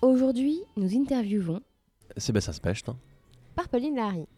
[0.00, 1.60] Aujourd'hui, nous interviewons
[2.16, 2.88] Sébastien Specht.
[3.56, 4.28] par Pauline Larry.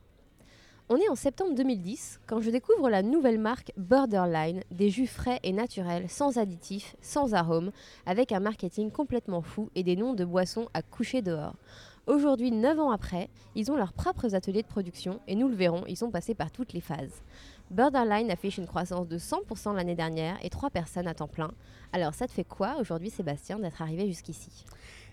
[0.88, 5.38] On est en septembre 2010 quand je découvre la nouvelle marque Borderline, des jus frais
[5.42, 7.72] et naturels, sans additifs, sans arômes,
[8.06, 11.56] avec un marketing complètement fou et des noms de boissons à coucher dehors.
[12.06, 15.84] Aujourd'hui, 9 ans après, ils ont leurs propres ateliers de production et nous le verrons,
[15.86, 17.22] ils sont passés par toutes les phases.
[17.70, 21.52] Borderline affiche une croissance de 100% l'année dernière et 3 personnes à temps plein.
[21.92, 24.64] Alors ça te fait quoi aujourd'hui Sébastien d'être arrivé jusqu'ici?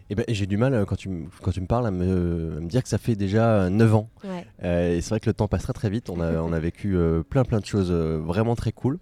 [0.10, 2.60] Eh ben, j'ai du mal euh, quand tu, quand tu me parles à me, à
[2.62, 4.10] me dire que ça fait déjà 9 ans.
[4.24, 4.46] Ouais.
[4.64, 6.10] Euh, et c'est vrai que le temps passe très très vite.
[6.10, 9.00] On a, on a vécu euh, plein plein de choses euh, vraiment très cool.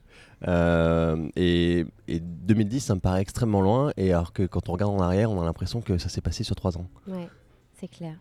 [0.48, 3.92] Euh, et, et 2010, ça me paraît extrêmement loin.
[3.98, 6.44] Et alors que quand on regarde en arrière, on a l'impression que ça s'est passé
[6.44, 6.88] sur 3 ans.
[7.08, 7.30] Ouais,
[7.80, 8.16] c'est clair.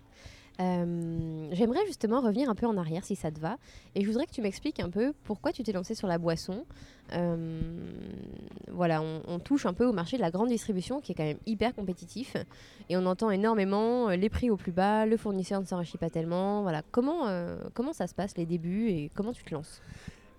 [0.61, 3.57] Euh, J'aimerais justement revenir un peu en arrière si ça te va.
[3.95, 6.65] Et je voudrais que tu m'expliques un peu pourquoi tu t'es lancé sur la boisson.
[7.13, 7.61] Euh,
[8.71, 11.39] voilà, on, touche un peu au marché de la grande distribution qui est quand même
[11.47, 12.37] hyper compétitif.
[12.89, 16.11] Et on entend énormément euh, les prix au plus bas, le fournisseur ne s'enrichit pas
[16.11, 16.63] tellement.
[16.63, 17.29] Voilà, comment,
[17.75, 19.81] comment ça se passe les débuts et comment tu te lances?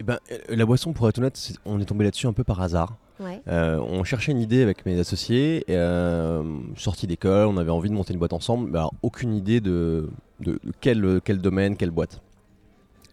[0.05, 2.97] Ben, euh, la boisson, pour être honnête, on est tombé là-dessus un peu par hasard.
[3.19, 6.43] Ouais, Euh, on cherchait une idée avec mes associés, euh,
[6.75, 10.09] sortis d'école, on avait envie de monter une boîte ensemble, mais alors aucune idée de,
[10.41, 12.21] de quel, quel domaine, quelle boîte.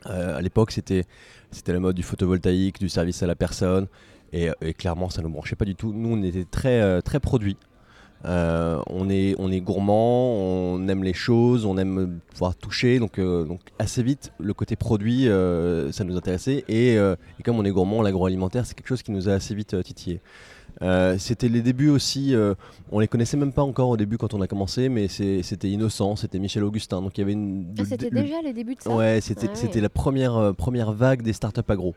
[0.07, 1.07] Euh, à l'époque, c'était
[1.69, 3.87] la mode du photovoltaïque, du service à la personne,
[4.33, 5.93] et, et clairement, ça ne nous branchait pas du tout.
[5.93, 7.57] Nous, on était très, euh, très produits.
[8.25, 13.19] Euh, on, est, on est gourmand, on aime les choses, on aime pouvoir toucher, donc,
[13.19, 17.65] euh, donc assez vite, le côté produit, euh, ça nous intéressait, et, et comme on
[17.65, 20.21] est gourmand, l'agroalimentaire, c'est quelque chose qui nous a assez vite titillé.
[21.19, 22.35] C'était les débuts aussi,
[22.93, 26.15] on les connaissait même pas encore au début quand on a commencé, mais c'était innocent,
[26.17, 27.67] c'était Michel Augustin, donc il y avait une...
[27.79, 29.81] Ah, c'était le- déjà les débuts de ça Ouais, c'était Ah ouais.
[29.81, 31.95] la première, première vague des startups agro.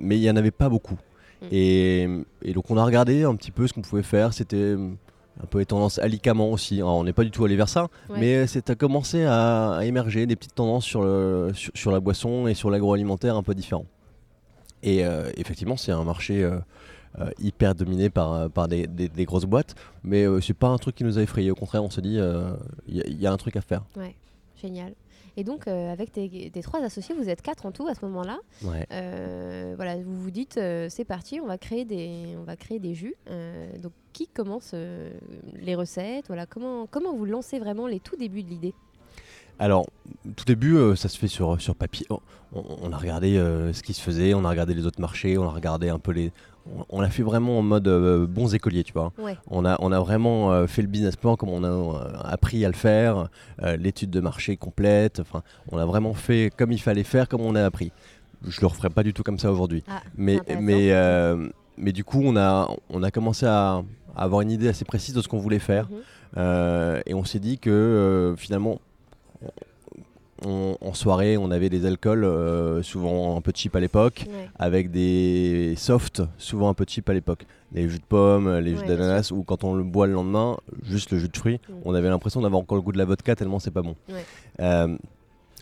[0.00, 0.96] Mais il n'y en avait pas beaucoup.
[1.42, 1.46] Mm.
[1.52, 2.08] Et,
[2.42, 4.32] et donc on a regardé un petit peu ce qu'on pouvait faire.
[4.32, 4.74] C'était
[5.42, 6.76] un peu les tendances alicamment aussi.
[6.76, 8.18] Alors, on n'est pas du tout allé vers ça, Ouais.
[8.18, 12.00] mais c'est à commencer à, à émerger des petites tendances sur, le, sur, sur la
[12.00, 13.86] boisson et sur l'agroalimentaire un peu différents.
[14.82, 16.58] Et euh, effectivement, c'est un marché euh,
[17.18, 20.78] euh, hyper dominé par, par des, des- des grosses boîtes, mais euh, c'est pas un
[20.78, 21.50] truc qui nous a effrayé.
[21.50, 22.18] Au contraire, on se dit,
[22.86, 23.84] il y, a- il y a un truc à faire.
[23.96, 24.14] ouais,
[24.60, 24.94] génial.
[25.36, 28.04] Et donc, euh, avec tes, tes trois associés, vous êtes quatre en tout à ce
[28.06, 28.38] moment-là.
[28.62, 28.86] Ouais.
[28.92, 32.78] Euh, voilà, vous vous dites, euh, c'est parti, on va créer des, on va créer
[32.78, 33.14] des jus.
[33.82, 34.74] Donc, qui commence
[35.54, 38.74] les recettes Voilà, comment, comment vous lancez vraiment les tout débuts de l'idée?
[39.58, 39.86] Alors,
[40.36, 42.06] tout début, euh, ça se fait sur, sur papier.
[42.10, 42.18] On,
[42.52, 45.38] on- on a regardé euh, ce qui se faisait, on a regardé les autres marchés,
[45.38, 46.30] on a regardé un peu les.
[46.90, 49.12] On, l'a fait vraiment en mode euh, bons écoliers, tu vois.
[49.18, 52.18] Ouais, On a, on a vraiment euh, fait le business plan comme on a euh,
[52.24, 53.28] appris à le faire,
[53.78, 55.20] l'étude de marché complète.
[55.20, 57.92] Enfin, on a vraiment fait comme il fallait faire, comme on a appris.
[58.46, 59.82] Je le referai pas du tout comme ça aujourd'hui.
[59.88, 63.82] ah, Mais, du coup, on a, on a commencé à,
[64.14, 65.88] à avoir une idée assez précise de ce qu'on voulait faire.
[65.90, 67.02] Mhm.
[67.06, 68.80] Et on s'est dit que finalement,
[70.44, 74.48] on- en soirée, on avait des alcools euh, souvent un peu cheap à l'époque, Ouais,
[74.58, 77.46] avec des softs souvent un peu cheap à l'époque.
[77.72, 81.10] Les jus de pommes, les jus d'ananas, ou quand on le boit le lendemain, juste
[81.10, 83.58] le jus de fruits, on avait l'impression d'avoir encore le goût de la vodka tellement
[83.58, 83.96] c'est pas bon.
[84.60, 84.96] Euh,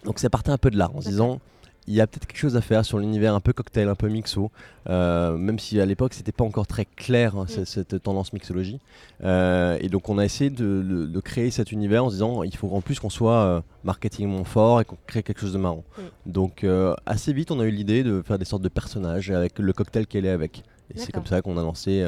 [0.04, 1.40] donc ça partait un peu de là, en se disant.
[1.86, 4.08] Il y a peut-être quelque chose à faire sur l'univers un peu cocktail, un peu
[4.08, 4.50] mixo,
[4.88, 7.48] euh, même si à l'époque c'était pas encore très clair hein, Mm.
[7.48, 8.80] cette, cette tendance mixologie.
[9.22, 12.42] Euh, et donc on a essayé de, de- de créer cet univers en se disant
[12.42, 15.58] il faut en plus qu'on soit euh, marketingment fort et qu'on crée quelque chose de
[15.58, 15.84] marrant.
[15.98, 16.02] Mm.
[16.32, 19.58] Donc euh, assez vite on a eu l'idée de faire des sortes de personnages avec
[19.58, 20.62] le cocktail qu'elle est avec.
[20.94, 22.06] Et c'est comme ça qu'on a lancé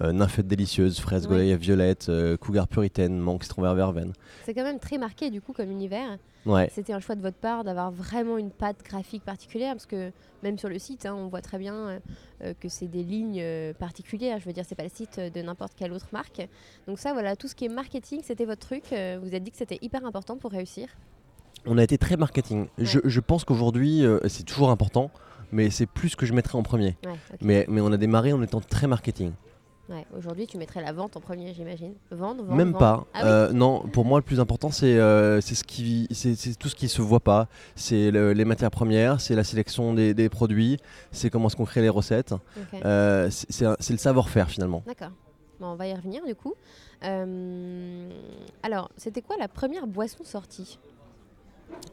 [0.00, 1.36] Nymphette délicieuse, fraise Ouais.
[1.36, 4.12] Goliath violette, euh, cougar puritaine, mangue citron vert verveine.
[4.44, 6.18] c'est quand même très marqué du coup comme univers.
[6.46, 6.70] Ouais.
[6.74, 10.10] C'était un choix de votre part d'avoir vraiment une patte graphique particulière parce que
[10.42, 11.98] même sur le site, hein, on voit très bien euh,
[12.44, 14.38] euh, que c'est des lignes euh, particulières.
[14.40, 16.48] Je veux dire, c'est pas le site euh, de n'importe quelle autre marque.
[16.86, 18.84] Donc ça, voilà, tout ce qui est marketing, c'était votre truc.
[18.92, 20.88] Euh, vous avez dit que c'était hyper important pour réussir.
[21.66, 22.68] On a été très marketing.
[22.78, 25.10] Je, je pense qu'aujourd'hui, euh, c'est toujours important,
[25.52, 26.96] mais c'est plus ce que je mettrais en premier.
[27.42, 29.32] Ouais, mais on a démarré en étant très marketing.
[29.90, 31.94] Ouais, Aujourd'hui, tu mettrais la vente en premier, j'imagine.
[32.12, 32.54] Vendre, vendre.
[32.56, 32.78] Même vendre.
[32.78, 33.06] pas.
[33.12, 33.28] Ah oui.
[33.28, 36.76] Euh, non, pour moi, le plus important, c'est euh, c'est ce qui, c'est tout ce
[36.76, 37.48] qui se voit pas.
[37.74, 40.76] C'est le- les matières premières, c'est la sélection des, des produits,
[41.10, 42.34] c'est comment est-ce qu'on crée les recettes.
[42.84, 44.84] Euh, c'est le savoir-faire finalement.
[44.86, 45.10] D'accord.
[45.58, 46.54] Bon, on va y revenir du coup.
[47.04, 48.08] Euh,
[48.62, 50.78] alors, c'était quoi la première boisson sortie?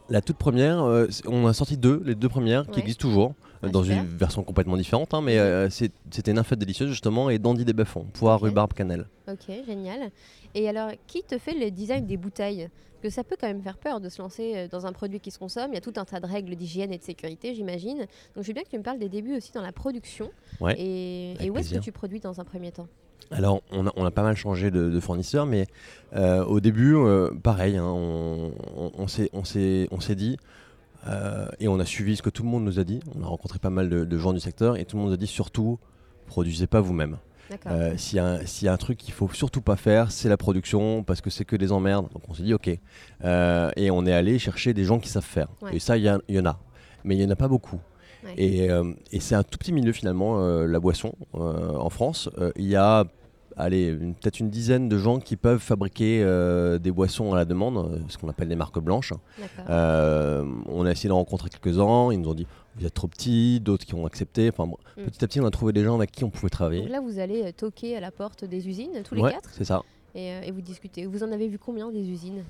[0.09, 0.83] La toute première,
[1.27, 3.33] on a sorti deux, les deux premières qui existent toujours,
[3.71, 4.01] dans super.
[4.03, 5.41] une version complètement différente, hein, mais Mhm.
[5.41, 9.07] euh, c'était Nymphette délicieuse justement et Dandy des Buffons, poire, rhubarbe, cannelle.
[9.27, 10.09] Ok, génial.
[10.55, 12.69] Et alors, qui te fait le design des bouteilles?
[12.99, 15.19] Parce que ça peut quand même faire peur de se lancer euh, dans un produit
[15.19, 15.71] qui se consomme.
[15.71, 17.99] Il y a tout un tas de règles d'hygiène et de sécurité, j'imagine.
[18.35, 20.31] Donc, je veux bien que tu me parles des débuts aussi dans la production.
[20.59, 22.87] Ouais, Et, où est-ce que tu produis dans un premier temps?
[23.29, 25.67] Alors, on a, on a pas mal changé de, de fournisseur, mais
[26.15, 30.37] euh, au début, euh, pareil, hein, on s'est dit,
[31.07, 32.99] euh, et on a suivi ce que tout le monde nous a dit.
[33.17, 35.15] On a rencontré pas mal de, de gens du secteur, et tout le monde nous
[35.15, 35.79] a dit surtout,
[36.25, 37.17] produisez pas vous-même.
[37.67, 40.11] Euh, S'il y, a un- s'il y a un truc qu'il faut surtout pas faire,
[40.11, 42.07] c'est la production, parce que c'est que des emmerdes.
[42.11, 42.69] Donc on s'est dit, ok.
[43.23, 45.47] Euh, et on est allé chercher des gens qui savent faire.
[45.61, 45.75] Ouais.
[45.75, 46.59] Et ça, il y, y en a.
[47.05, 47.79] Mais il n'y en a pas beaucoup.
[48.25, 48.33] Ouais.
[48.35, 52.29] Et, euh, et c'est un tout petit milieu finalement, la boisson en France.
[52.57, 53.05] Il y a
[53.57, 57.77] allez, peut-être une dizaine de gens qui peuvent fabriquer euh, des boissons à la demande,
[57.77, 59.13] euh, ce qu'on appelle des marques blanches.
[59.69, 62.47] Euh, on a essayé d'en rencontrer quelques-uns, ils nous ont dit
[62.79, 64.49] vous êtes trop petits, d'autres qui ont accepté.
[64.49, 64.65] Enfin,
[64.97, 65.03] Mm.
[65.05, 66.87] Petit à petit, on a trouvé des gens avec qui on pouvait Donc travailler.
[66.87, 69.81] là, vous allez toquer à la porte des usines, tous les Ouais, quatre, c'est ça.
[70.15, 71.05] et, et vous discutez.
[71.05, 72.43] Vous en avez vu combien des usines?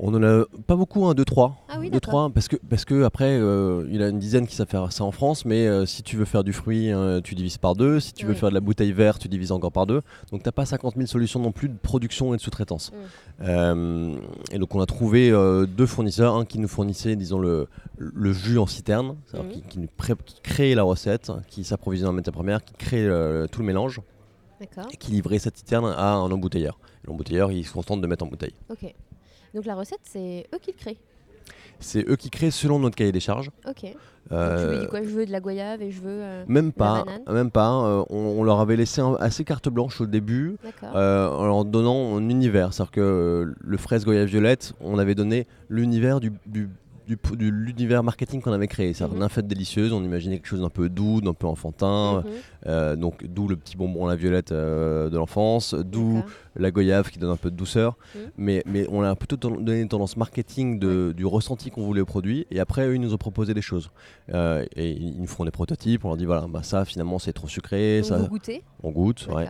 [0.00, 1.56] On en a pas beaucoup, hein, deux trois.
[1.68, 4.46] Ah oui, deux trois, parce que parce que après, euh, il y a une dizaine
[4.46, 7.20] qui savent faire ça en France, mais euh, si tu veux faire du fruit, euh,
[7.20, 7.98] tu divises par deux.
[7.98, 10.02] Si tu veux faire de la bouteille verte, tu divises encore par deux.
[10.30, 12.92] Donc t'as pas 50 000 solutions non plus de production et de sous-traitance.
[12.92, 12.96] Mm.
[13.42, 14.14] Euh,
[14.52, 15.30] et donc on a trouvé
[15.66, 17.66] deux fournisseurs, un qui nous fournissait, disons le
[17.98, 19.16] le jus en citerne,
[19.52, 23.08] qui, qui nous pré- qui créait la recette, qui s'approvisionne en matière première, qui crée
[23.50, 24.00] tout le mélange
[24.60, 24.86] D'accord.
[24.92, 26.78] et qui livrait cette citerne à un embouteilleur.
[27.04, 28.54] Et L'embouteilleur, il se contente de mettre en bouteille.
[29.54, 30.96] Donc la recette, c'est eux qui le créent.
[31.80, 33.50] C'est eux qui créent selon notre cahier des charges.
[33.68, 33.82] Ok.
[33.82, 33.92] Donc,
[34.32, 36.10] Euh, tu lui dis quoi Je veux de la goyave et je veux.
[36.10, 37.70] euh, Même pas, même pas.
[37.86, 41.64] euh, on, on leur avait laissé un- assez carte blanche au début, euh, en leur
[41.64, 42.74] donnant un univers.
[42.74, 46.68] C'est-à-dire que le fraise Goya Violette, on avait donné l'univers du, du-
[47.08, 48.92] du- de l'univers marketing qu'on avait créé.
[48.92, 49.42] C'est-à-dire Mhm.
[49.42, 52.22] délicieuse, on imaginait quelque chose d'un peu doux, d'un peu enfantin.
[52.24, 52.32] Mhm.
[52.66, 56.22] euh, donc d'où le petit bonbon à la violette euh, de l'enfance, d'où
[56.56, 57.96] la goyave qui donne un peu de douceur.
[58.14, 58.20] Mhm.
[58.36, 62.06] Mais, mais on a plutôt donné une tendance marketing de- du ressenti qu'on voulait au
[62.06, 62.46] produit.
[62.50, 63.90] Et après, eux, ils nous ont proposé des choses.
[64.34, 66.04] Euh, et ils nous font des prototypes.
[66.04, 68.00] On leur dit voilà, bah, ça finalement c'est trop sucré.
[68.00, 69.46] Donc ça, vous goûtez on goûte, ouais.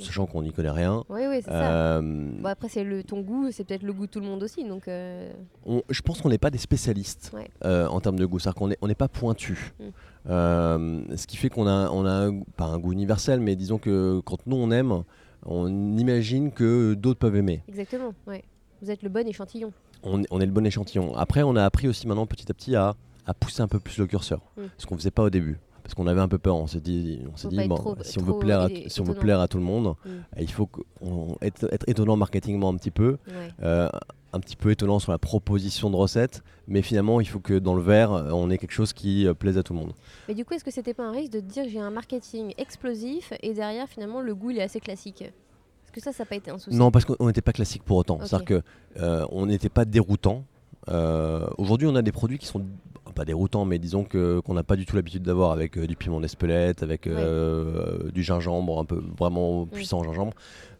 [0.00, 1.04] Sachant qu'on n'y connaît rien.
[1.08, 1.70] Oui, oui, c'est ça.
[1.98, 2.00] Euh,
[2.40, 4.64] Bon, après, c'est le ton goût, c'est peut-être le goût de tout le monde aussi.
[4.64, 5.30] Donc, euh,
[5.66, 7.48] on- je pense qu'on n'est pas des spécialistes Ouais.
[7.64, 8.38] euh, en termes de goût.
[8.38, 9.72] C'est-à-dire qu'on n'est on pas pointu.
[9.80, 9.84] Mm.
[10.30, 13.78] Euh, ce qui fait qu'on a, on a un, pas un goût universel, mais disons
[13.78, 15.02] que quand nous on aime,
[15.46, 17.62] on imagine que d'autres peuvent aimer.
[17.68, 18.12] exactement.
[18.26, 18.44] Ouais.
[18.82, 19.72] Vous êtes le bon échantillon.
[20.04, 21.16] On, on est le bon échantillon.
[21.16, 22.94] Après, on a appris aussi maintenant petit à petit à,
[23.26, 24.62] à pousser un peu plus le curseur, Mm.
[24.76, 25.58] ce qu'on faisait pas au début.
[25.88, 28.18] Parce qu'on avait un peu peur, on s'est dit, on s'est dit bon, trop- si,
[28.18, 30.08] on veut plaire à, si on veut plaire à tout le monde, Mm.
[30.10, 30.68] euh, il faut
[31.00, 33.48] on- être, être étonnant marketingement un petit peu, Ouais.
[33.62, 33.88] euh,
[34.34, 37.72] un petit peu étonnant sur la proposition de recette, mais finalement il faut que dans
[37.74, 39.92] le verre, euh, on ait quelque chose qui euh, plaise à tout le monde.
[40.28, 43.32] Mais du coup, est-ce que c'était pas un risque de dire j'ai un marketing explosif
[43.42, 45.22] et derrière, finalement, le goût il est assez classique?
[45.22, 46.76] Est-ce que ça, ça n'a pas été un souci?
[46.76, 48.18] Non, parce qu'on n'était pas classique pour autant.
[48.22, 48.62] C'est-à-dire que
[49.00, 50.44] euh, on n'était pas déroutant.
[51.56, 52.62] Aujourd'hui, on a des produits qui sont
[53.18, 55.96] pas déroutants, mais disons que qu'on n'a pas du tout l'habitude d'avoir avec euh, du
[55.96, 57.12] piment d'Espelette, avec Ouais.
[57.16, 60.32] euh, du gingembre un peu vraiment puissant gingembre.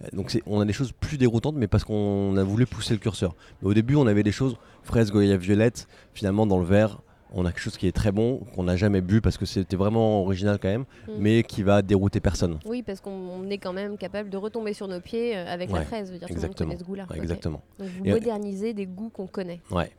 [0.05, 2.95] Euh, Donc c'est- on a des choses plus déroutantes, mais parce qu'on a voulu pousser
[2.95, 3.35] le curseur.
[3.61, 5.89] Mais au début, on avait des choses fraise, goyave, violette.
[6.15, 7.01] Finalement, dans le verre,
[7.35, 9.77] on a quelque chose qui est très bon, qu'on n'a jamais bu parce que c'était
[9.77, 11.13] vraiment original quand même, Mm.
[11.19, 12.59] mais qui va dérouter personne.
[12.65, 15.81] Oui, parce qu'on on est quand même capable de retomber sur nos pieds avec la
[15.81, 16.07] Ouais, fraise.
[16.09, 16.69] Je veux dire, tout le exactement.
[16.69, 17.07] monde connaît ce goût-là.
[17.11, 17.17] Ok.
[17.17, 17.63] Exactement.
[17.81, 19.61] Donc vous modernisez des goûts qu'on connaît.
[19.73, 19.91] Ouais.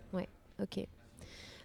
[0.62, 0.86] Ok.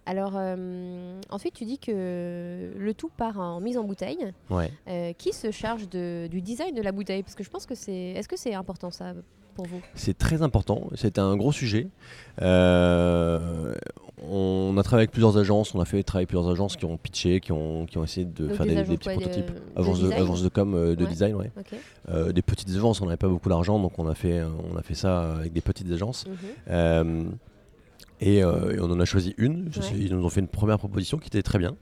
[0.07, 4.31] Alors euh, ensuite, tu dis que le tout part en mise en bouteille.
[4.49, 4.71] Ouais.
[4.87, 7.23] Euh, qui se charge de- du design de la bouteille?
[7.23, 7.93] Parce que je pense que c'est.
[8.11, 9.13] Est-ce que c'est important ça
[9.55, 9.81] pour vous?
[9.95, 11.87] C'est très important, c'était un gros sujet.
[12.41, 13.73] Euh,
[14.27, 16.97] on a travaillé avec plusieurs agences, on a fait travailler avec plusieurs agences qui ont
[16.97, 19.45] pitché, qui ont, qui ont essayé de Donc faire des des, des agences petits prototypes.
[19.47, 21.09] de Agences de, agences de com, de Ouais.
[21.09, 21.51] design, ouais.
[22.09, 24.81] Euh, des petites agences, on n'avait pas beaucoup d'argent, donc on a, fait, on a
[24.81, 26.25] fait ça avec des petites agences.
[26.69, 27.37] Mhm.
[28.25, 29.69] Et, euh, et on en a choisi une.
[29.71, 29.85] Je Ouais.
[29.85, 31.75] sais- ils nous ont fait une première proposition qui était très bien.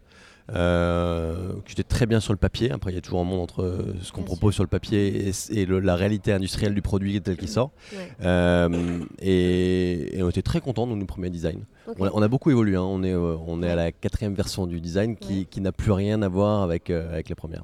[0.54, 2.70] euh, qui était très bien sur le papier.
[2.72, 5.30] Après, il y a toujours un monde entre euh, ce qu'on propose sur le papier
[5.30, 7.72] et, et le- la réalité industrielle du produit tel qu'il sort.
[7.94, 8.10] Ouais.
[8.26, 11.64] Euh, et, et on était très contents de nos premiers designs.
[11.98, 12.76] On, a, on a beaucoup évolué.
[12.76, 12.82] hein.
[12.84, 15.46] On, est, on est à la quatrième version du design qui, Ouais.
[15.50, 17.64] qui n'a plus rien à voir avec, avec la première.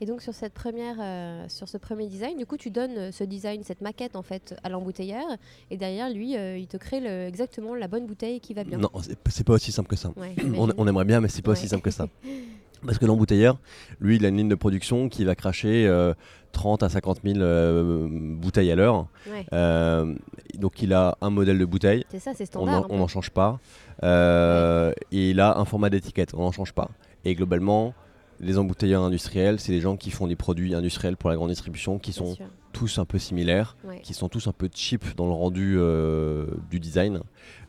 [0.00, 3.12] Et donc sur cette première, euh, sur ce premier design, du coup tu donnes euh,
[3.12, 5.24] ce design, cette maquette en fait à l'embouteilleur,
[5.70, 8.76] et derrière lui, euh, il te crée le- exactement la bonne bouteille qui va bien.
[8.78, 8.90] Non,
[9.28, 10.12] c'est pas aussi simple que ça.
[10.16, 12.08] Ouais, On, aimerait bien, mais c'est pas aussi simple que ça.
[12.84, 13.58] Parce que l'embouteilleur,
[14.00, 16.12] lui, il a une ligne de production qui va cracher euh,
[16.52, 19.08] 30 à 50 000 euh, bouteilles à l'heure.
[19.28, 19.46] Ouais.
[19.54, 20.14] Euh,
[20.58, 22.86] donc il a un modèle de bouteille, C'est ça, c'est standard.
[22.90, 23.58] on n'en change pas.
[24.02, 26.90] Et il a un format d'étiquette, on n'en change pas.
[27.24, 27.94] Et globalement,
[28.40, 31.98] les embouteilleurs industriels, c'est les gens qui font des produits industriels pour la grande distribution,
[31.98, 32.36] qui sont
[32.72, 34.00] tous un peu similaires, Ouais.
[34.02, 37.20] qui sont tous un peu cheap dans le rendu euh, du design.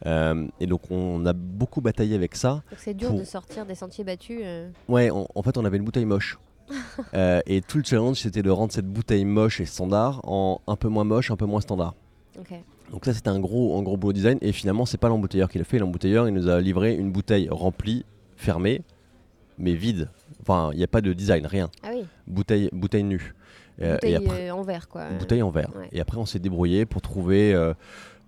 [0.06, 2.64] Euh, et donc on a beaucoup bataillé avec ça.
[2.70, 4.42] Donc c'est dur pour- de sortir des sentiers battus.
[4.44, 6.38] euh, Ouais, en, en fait, on avait une bouteille moche.
[7.48, 10.90] Et tout le challenge, c'était de rendre cette bouteille moche et standard en un peu
[10.90, 11.96] moins moche, un peu moins standard.
[12.92, 14.38] Donc ça, c'était un gros, un gros boulot design.
[14.42, 15.80] Et finalement, c'est pas l'embouteilleur qui l'a fait.
[15.80, 18.06] L'embouteilleur, il nous a livré une bouteille remplie,
[18.36, 18.82] fermée,
[19.58, 20.10] mais vide.
[20.48, 21.70] Enfin, il n'y a pas de design, rien.
[21.84, 22.06] Ah oui.
[22.26, 23.34] Bouteille, bouteille nue.
[23.80, 25.10] Bouteille et après, euh, en verre quoi.
[25.20, 25.70] bouteille en verre.
[25.78, 25.90] ouais.
[25.92, 27.74] Et après, on s'est débrouillé pour trouver euh,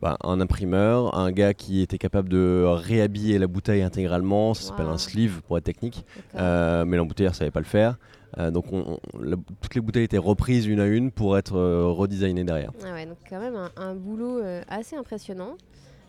[0.02, 4.54] bah, un imprimeur, un gars qui était capable de réhabiller la bouteille intégralement.
[4.54, 6.06] Ça s'appelle un sleeve pour être technique.
[6.36, 7.98] Euh, mais l'embouteilleur savait pas le faire.
[8.38, 11.56] Euh, donc on- on- la- toutes les bouteilles étaient reprises une à une pour être
[11.58, 12.72] euh, redesignées derrière.
[12.86, 15.56] Ah ouais, donc quand même un, un boulot assez impressionnant.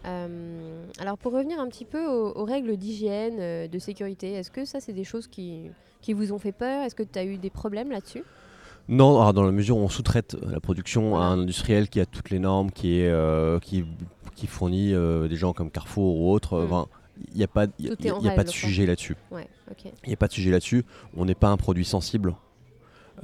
[0.05, 4.81] Alors pour revenir un petit peu aux, aux règles d'hygiène, de sécurité, est-ce que ça
[4.81, 5.71] c'est des choses qui,
[6.01, 6.83] qui vous ont fait peur?
[6.85, 8.23] Est-ce que tu as eu des problèmes là-dessus?
[8.89, 12.07] Non, alors, dans la mesure où on sous-traite la production à un industriel qui a
[12.07, 13.85] toutes les normes, qui, est, euh, qui,
[14.35, 16.65] qui fournit euh, des gens comme Carrefour ou autres, Mm.
[16.65, 16.87] enfin,
[17.33, 19.15] il n'y a pas, y a- y a pas de sujet là-dessus.
[19.31, 19.47] Ouais.
[20.05, 20.85] Il n'y a pas de sujet là-dessus.
[21.17, 22.35] On n'est pas un produit sensible.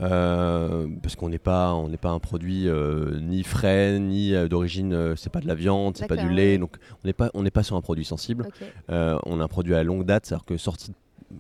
[0.01, 4.47] euh, parce qu'on n'est pas, on n'est pas un produit euh, ni frais, ni euh,
[4.47, 7.31] d'origine, euh, c'est pas de la viande, c'est pas du lait, donc on n'est pas,
[7.33, 8.47] on n'est pas sur un produit sensible.
[8.91, 10.93] Euh, on a un produit à longue date, c'est-à-dire que sorti, c'est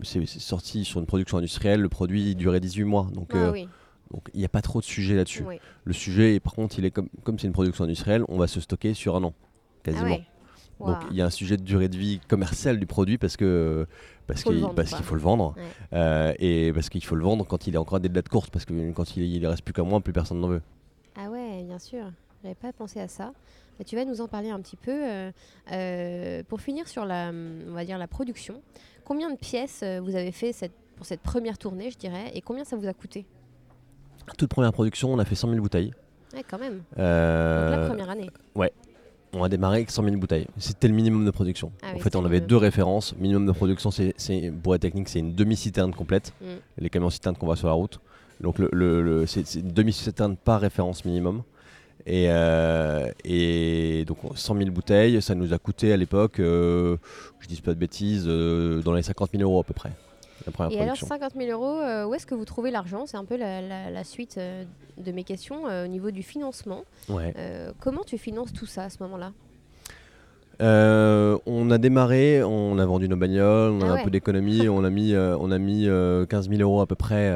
[0.03, 3.09] c'est sorti sur une production industrielle, le produit durait 18 mois.
[3.13, 3.69] Donc Ah euh, oui,
[4.13, 5.43] donc il n'y a pas trop de sujet là-dessus.
[5.47, 5.59] oui.
[5.85, 8.61] Le sujet, par contre, il est comme comme c'est une production industrielle, on va se
[8.61, 9.35] stocker sur un an,
[9.83, 10.05] quasiment.
[10.07, 10.27] Ah ouais.
[10.79, 13.87] Donc il y a un sujet de durée de vie commerciale du produit parce que
[14.27, 15.63] parce qu'il faut le vendre Ouais.
[15.95, 18.51] euh, et parce qu'il faut le vendre quand il est encore à des dates courtes
[18.51, 20.61] parce que quand il, il reste plus qu'un mois, plus personne n'en veut.
[21.17, 22.05] Ah ouais, bien sûr.
[22.43, 23.33] J'avais pas pensé à ça.
[23.79, 24.91] Bah, tu vas nous en parler un petit peu.
[24.93, 25.31] euh,
[25.73, 28.63] euh, pour finir sur la, on va dire la production,
[29.05, 32.41] combien de pièces euh, vous avez fait cette, pour cette première tournée, je dirais, et
[32.41, 33.27] combien ça vous a coûté?
[34.39, 35.93] Toute première production, on a fait 100 000 bouteilles.
[36.35, 36.79] Ouais, quand même.
[36.79, 38.31] Donc la première année.
[39.33, 40.47] on a démarré avec 100 000 bouteilles.
[40.59, 41.71] C'était le minimum de production.
[41.83, 43.15] Ah en oui, fait, on avait deux références.
[43.17, 44.15] Minimum de production, c'est,
[44.63, 46.33] pour être technique, c'est une demi-citerne complète.
[46.41, 46.47] Mm.
[46.79, 48.01] Les camions citernes qu'on voit sur la route.
[48.41, 51.43] Donc, le, c'est une demi-citerne par référence minimum.
[52.09, 56.97] Et, euh, et donc 100 000 bouteilles, ça nous a coûté à l'époque, euh,
[57.41, 59.91] je dis pas de bêtises, euh, dans les 50 000 euros à peu près.
[60.47, 61.09] La première Et alors, production.
[61.09, 63.07] 50 000 euros, euh, où est-ce que vous trouvez l'argent?
[63.07, 64.63] C'est un peu la, la- la suite euh,
[64.99, 66.85] de mes questions euh, au niveau du financement.
[67.09, 67.35] Ouais.
[67.81, 69.33] Comment tu finances tout ça à ce moment-là?
[70.63, 74.69] Euh, on a démarré, on a vendu nos bagnoles, on a Ah un peu d'économie,
[74.69, 77.31] on a mis, euh, on a mis euh, 15 000 euros à peu près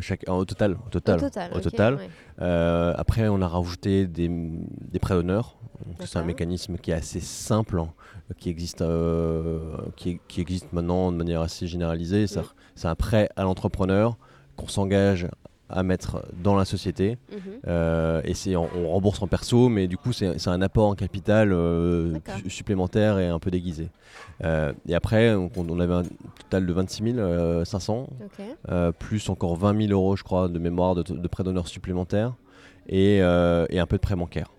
[0.00, 0.76] chaque, au total.
[0.86, 1.16] Au total.
[1.18, 1.50] Au total.
[1.52, 1.94] Au ok, total.
[1.94, 2.10] ouais.
[2.42, 5.56] Euh, après, on a rajouté des, des prêts d'honneur.
[6.04, 7.92] C'est un mécanisme qui est assez simple, hein,
[8.38, 12.24] qui, existe, euh, qui, qui existe maintenant de manière assez généralisée.
[12.24, 12.42] Mm.
[12.74, 14.16] C'est un prêt à l'entrepreneur
[14.56, 15.26] qu'on s'engage
[15.72, 17.16] à mettre dans la société.
[17.32, 17.38] Mhm.
[17.68, 20.94] Euh, et c'est en- on rembourse en perso, mais du coup c'est un apport en
[20.94, 23.88] capital euh, supplémentaire et un peu déguisé.
[24.44, 26.02] Euh, et après, on, on avait un
[26.40, 27.14] total de 26
[27.64, 28.44] 500, Ok.
[28.70, 32.34] euh, plus encore 20 000 euros, je crois, de mémoire de, de prêts d'honneur supplémentaires
[32.88, 34.50] et, et un peu de prêts bancaires.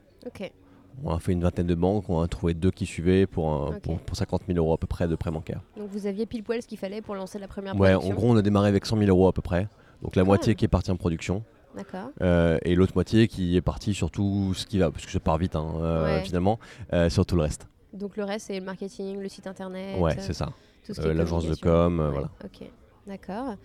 [1.03, 3.79] On a fait une vingtaine de banques, on a trouvé deux qui suivaient pour, un-
[3.79, 5.61] pour, pour 50 000 euros à peu près de prêts bancaires.
[5.77, 8.15] Donc vous aviez pile poil ce qu'il fallait pour lancer la première Ouais, en production.
[8.15, 9.67] gros, on a démarré avec 100 000 euros à peu près.
[10.01, 10.55] Donc la moitié même.
[10.57, 11.43] qui est partie en production.
[11.75, 12.09] D'accord.
[12.21, 15.19] Euh, et l'autre moitié qui est partie sur tout ce qui va, parce que ça
[15.19, 16.23] part vite hein, euh, Ouais.
[16.23, 16.59] finalement,
[16.93, 17.67] euh, sur tout le reste.
[17.93, 19.99] Donc le reste c'est le marketing, le site internet.
[19.99, 20.49] Ouais, euh, c'est ça.
[20.83, 22.29] ce L'agence de com, Ouais, voilà.
[22.43, 22.67] Ok,
[23.07, 23.55] d'accord.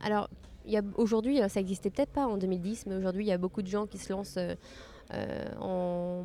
[0.00, 0.28] Alors,
[0.96, 3.86] aujourd'hui, ça existait peut-être pas en 2010, mais aujourd'hui, il y a beaucoup de gens
[3.86, 4.38] qui se lancent
[5.60, 6.24] en,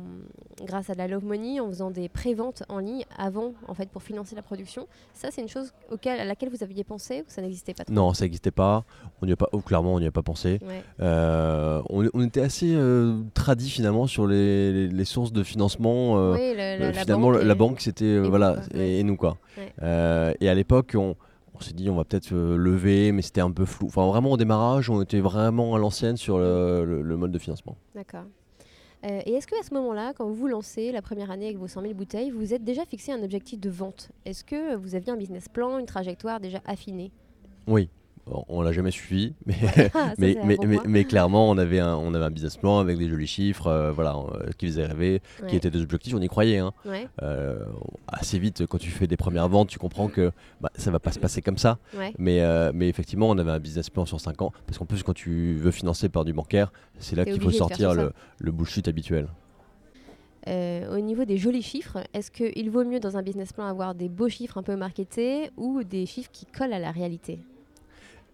[0.64, 4.02] grâce à la Love Money en faisant des préventes en ligne avant, en fait, pour
[4.02, 4.86] financer la production.
[5.14, 7.94] Ça, c'est une chose auquel, à laquelle vous aviez pensé ou ça n'existait pas trop?
[7.94, 8.84] Non, ça n'existait pas.
[9.22, 10.60] On y a pas, oh, clairement, on n'y a pas pensé.
[11.00, 16.32] Euh, on, était assez euh, tradis finalement sur les, les, sources de financement.
[16.32, 19.38] oui, la, finalement, la, banque, c'était voilà, et, nous quoi.
[19.80, 21.16] et à l'époque, on
[21.54, 23.88] on s'est dit on va peut-être lever, mais c'était un peu flou.
[23.88, 27.76] Enfin, vraiment au démarrage, on était vraiment à l'ancienne sur le, mode de financement.
[27.96, 28.24] D'accord.
[29.04, 31.68] Euh, et est-ce qu'à ce, ce moment-là, quand vous lancez la première année avec vos
[31.68, 34.10] 100 000 bouteilles, vous êtes déjà fixé un objectif de vente?
[34.24, 37.12] Est-ce que vous aviez un business plan, une trajectoire déjà affinée
[37.66, 37.88] Oui
[38.48, 40.36] on l'a jamais suivi, mais, ah, mais,
[40.86, 43.92] mais, clairement, on avait, un, on avait un business plan avec des jolis chiffres, euh,
[43.92, 46.58] voilà, euh, qui faisaient rêver, qui étaient des objectifs, on y croyait.
[46.58, 46.72] Hein.
[47.22, 47.64] Euh,
[48.06, 51.12] assez vite, quand tu fais des premières ventes, tu comprends que bah, ça va pas
[51.12, 51.78] se passer comme ça.
[52.18, 52.42] Mais,
[52.72, 55.54] mais effectivement, on avait un business plan sur 5 ans, parce qu'en plus, quand tu
[55.54, 59.28] veux financer par du bancaire, c'est là qu'il faut sortir le, le, bullshit habituel.
[60.46, 64.08] au niveau des jolis chiffres, est-ce qu'il vaut mieux dans un business plan avoir des
[64.08, 67.40] beaux chiffres un peu marketés ou des chiffres qui collent à la réalité?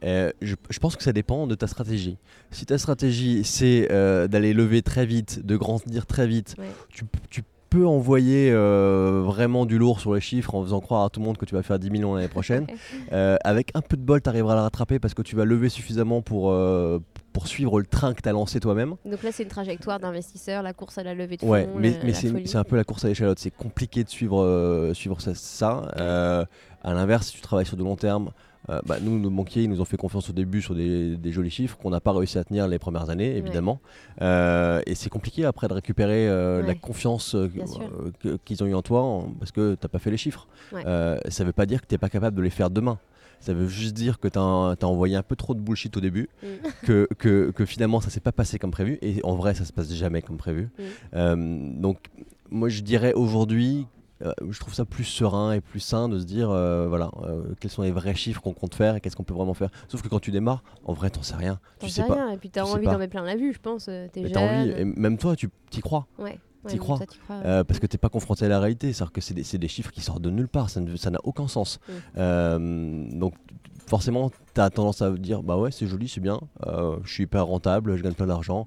[0.05, 2.19] Euh, je, pense que ça dépend de ta stratégie.
[2.51, 6.57] Si ta stratégie c'est euh, d'aller lever très vite, de grandir très vite,
[6.91, 11.19] tu, peux envoyer euh, vraiment du lourd sur les chiffres en faisant croire à tout
[11.19, 12.69] le monde que tu vas faire 10 millions l'année prochaine.
[13.11, 15.69] avec un peu de bol, tu arriveras à la rattraper parce que tu vas lever
[15.69, 16.57] suffisamment pour,
[17.33, 18.95] pour suivre le train que tu as lancé toi-même.
[19.05, 22.13] Donc là, c'est une trajectoire d'investisseur, la course à la levée de ouais, mais, mais
[22.13, 23.41] c'est un peu la course à l'échalote.
[23.41, 25.35] C'est compliqué de suivre, suivre ça.
[25.35, 26.47] ça.
[26.85, 28.31] à l'inverse, si tu travailles sur de long terme,
[28.71, 31.51] euh, bah, nous, nos banquiers, ils nous ont fait confiance au début sur des, jolis
[31.51, 33.81] chiffres qu'on n'a pas réussi à tenir les premières années, évidemment.
[34.23, 37.37] Euh, et c'est compliqué après de récupérer euh, la confiance
[38.45, 40.47] qu'ils ont eu en toi parce que tu n'as pas fait les chiffres.
[40.73, 42.99] ça ne veut pas dire que tu n'es pas capable de les faire demain.
[43.41, 46.31] Ça veut juste dire que tu as, envoyé un peu trop de bullshit au début,
[46.43, 46.47] mm.
[46.87, 49.73] que, que, que, finalement ça s'est pas passé comme prévu, et en vrai ça se
[49.73, 50.71] passe jamais comme prévu.
[51.13, 51.81] Mm.
[51.81, 51.99] donc
[52.51, 53.87] moi je dirais aujourd'hui
[54.21, 57.71] je trouve ça plus serein et plus sain de se dire euh, voilà euh, quels
[57.71, 59.71] sont les vrais chiffres qu'on compte faire et qu'est-ce qu'on peut vraiment faire.
[59.89, 61.59] Sauf que quand tu démarres en vrai t'en sais rien.
[61.81, 62.15] Tu sais, pas.
[62.15, 64.85] rien et puis t'as envie d'en mettre plein la vue je pense t'as envie et
[64.85, 66.07] même toi tu t'y crois.
[66.19, 66.39] Ouais.
[66.69, 69.35] t'y crois, parce que t'es pas confronté à la réalité c'est à dire que c'est
[69.35, 71.81] des, des, chiffres qui sortent de nulle part ça n'a aucun sens.
[72.17, 73.19] Mm.
[73.19, 73.35] donc
[73.87, 77.47] forcément tu as tendance à dire bah ouais c'est joli c'est bien je suis hyper
[77.47, 78.67] rentable je gagne plein d'argent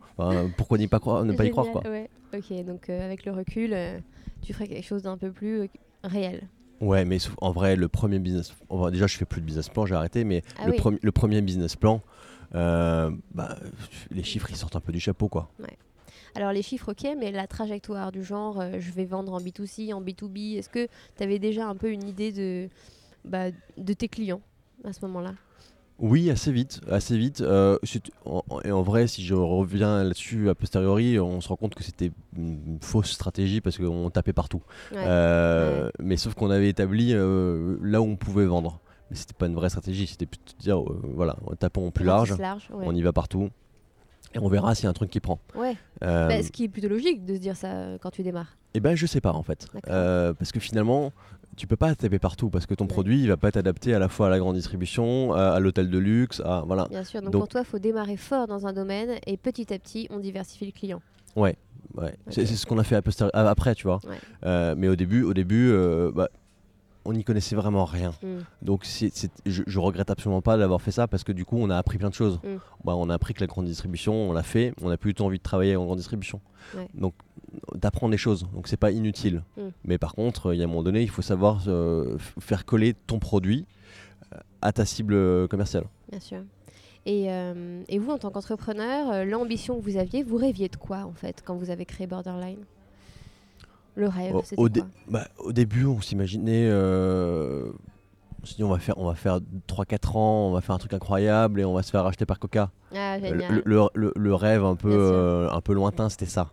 [0.58, 1.84] pourquoi n'y pas croire, ne pas y croire quoi.
[2.34, 3.74] ok donc avec le recul
[4.42, 5.68] tu ferais quelque chose d'un peu plus euh,
[6.04, 6.48] réel.
[6.80, 8.54] Ouais, mais en vrai, le premier business,
[8.92, 11.76] déjà je fais plus de business plan, j'ai arrêté, mais ah le, le, premier business
[11.76, 12.04] plan,
[12.54, 13.58] euh, bah,
[14.12, 15.50] les chiffres ils sortent un peu du chapeau quoi.
[16.36, 19.92] Alors les chiffres ok, mais la trajectoire du genre euh, je vais vendre en B2C,
[19.92, 22.70] en B2B, est-ce que tu avais déjà un peu une idée de,
[23.26, 23.46] bah,
[23.78, 24.42] de tes clients
[24.84, 25.34] à ce moment-là?
[26.00, 27.42] Oui, assez vite, assez vite.
[27.42, 27.78] Euh,
[28.64, 32.12] et en vrai, si je reviens là-dessus a posteriori, on se rend compte que c'était
[32.36, 34.62] une fausse stratégie parce qu'on tapait partout.
[34.94, 38.80] Euh, mais sauf qu'on avait établi euh, là où on pouvait vendre.
[39.10, 40.82] Mais c'était pas une vraie stratégie, c'était plutôt de dire
[41.16, 42.36] voilà, tapons plus large,
[42.72, 43.50] on y va partout.
[44.36, 45.40] Et on verra s'il y a un truc qui prend.
[45.56, 45.78] Ouais.
[46.02, 48.58] Bah, ce qui est plutôt logique de se dire ça quand tu démarres.
[48.74, 49.68] Eh ben, je sais pas en fait.
[49.84, 51.12] parce que finalement,
[51.58, 54.00] tu peux pas taper partout parce que ton produit il va pas être adapté à
[54.00, 56.88] la fois à la grande distribution, à, l'hôtel de luxe, à voilà.
[56.90, 57.22] Bien sûr.
[57.22, 60.20] Donc, pour toi, il faut démarrer fort dans un domaine et petit à petit, on
[60.20, 61.02] diversifie le client.
[61.36, 61.58] Ouais,
[61.96, 62.16] ouais.
[62.30, 62.96] C'est ce qu'on a fait
[63.34, 64.00] après, tu vois.
[64.46, 66.30] Euh, mais au début, au début, euh, bah,
[67.06, 68.14] on n'y connaissait vraiment rien.
[68.22, 68.40] Mm.
[68.62, 71.78] Donc je, je, regrette absolument pas d'avoir fait ça parce que du coup on a
[71.78, 72.40] appris plein de choses.
[72.44, 72.58] Mm.
[72.84, 75.16] Bah, on a appris que la grande distribution, on l'a fait, on n'a plus du
[75.16, 76.42] tout envie de travailler en grande distribution.
[76.94, 77.14] Donc
[77.76, 79.44] d'apprendre des choses, donc c'est pas inutile.
[79.58, 79.62] Mm.
[79.86, 82.94] Mais par contre, il y a un moment donné, il faut savoir euh, faire coller
[82.94, 83.66] ton produit
[84.34, 85.86] euh, à ta cible commerciale.
[86.10, 86.40] Bien sûr.
[87.06, 91.06] Et, euh, et vous, en tant qu'entrepreneur, l'ambition que vous aviez, vous rêviez de quoi
[91.06, 92.60] en fait quand vous avez créé Borderline?
[93.98, 94.70] Le rêve, au, au,
[95.08, 96.68] bah, au début, on s'imaginait.
[96.70, 97.72] Euh,
[98.44, 100.78] on s'est dit, on va faire, on va faire 3-4 ans, on va faire un
[100.78, 102.70] truc incroyable et on va se faire racheter par Coca.
[102.96, 106.52] Ah, le, le, le, rêve un peu, euh, un peu lointain, c'était ça.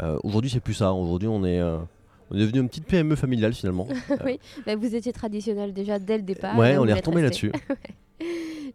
[0.00, 0.92] Euh, aujourd'hui, c'est plus ça.
[0.92, 1.62] Aujourd'hui, on est.
[1.62, 3.86] on est devenu une petite PME familiale finalement.
[4.24, 6.56] oui, bah, vous étiez traditionnel déjà dès le départ.
[6.56, 7.52] Ouais, on est retombé là-dessus.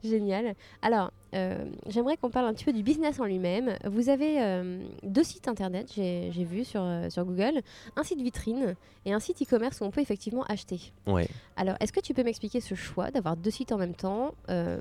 [0.04, 0.56] Génial.
[0.82, 3.78] Alors, euh, j'aimerais qu'on parle un petit peu du business en lui-même.
[3.86, 7.62] Vous avez euh, deux sites internet, j'ai vu sur, euh, sur Google,
[7.96, 8.76] un site vitrine
[9.06, 10.80] et un site e-commerce où on peut effectivement acheter.
[11.08, 11.28] Ouais.
[11.56, 14.34] Alors, est-ce que tu peux m'expliquer ce choix d'avoir deux sites en même temps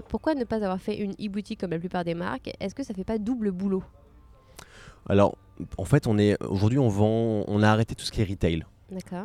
[0.08, 2.50] Pourquoi ne pas avoir fait une e-boutique comme la plupart des marques?
[2.60, 3.82] Est-ce que ça fait pas double boulot?
[5.08, 5.36] Alors,
[5.78, 8.64] en fait, on est aujourd'hui, on vend, on a arrêté tout ce qui est retail.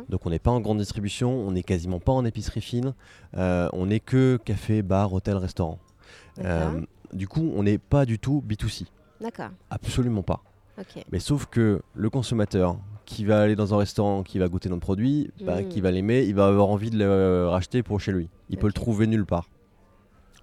[0.08, 2.94] Donc on n'est pas en grande distribution, on n'est quasiment pas en épicerie fine,
[3.34, 5.78] on n'est que café, bar, hôtel, restaurant.
[6.40, 6.80] Euh,
[7.12, 8.86] Du coup, on n'est pas du tout B2C.
[9.20, 9.50] D'accord.
[9.70, 10.42] Absolument pas.
[11.12, 14.80] Mais sauf que le consommateur qui va aller dans un restaurant, qui va goûter notre
[14.80, 18.28] produit, bah, qui va l'aimer, il va avoir envie de le racheter pour chez lui.
[18.48, 19.48] Il peut le trouver nulle part.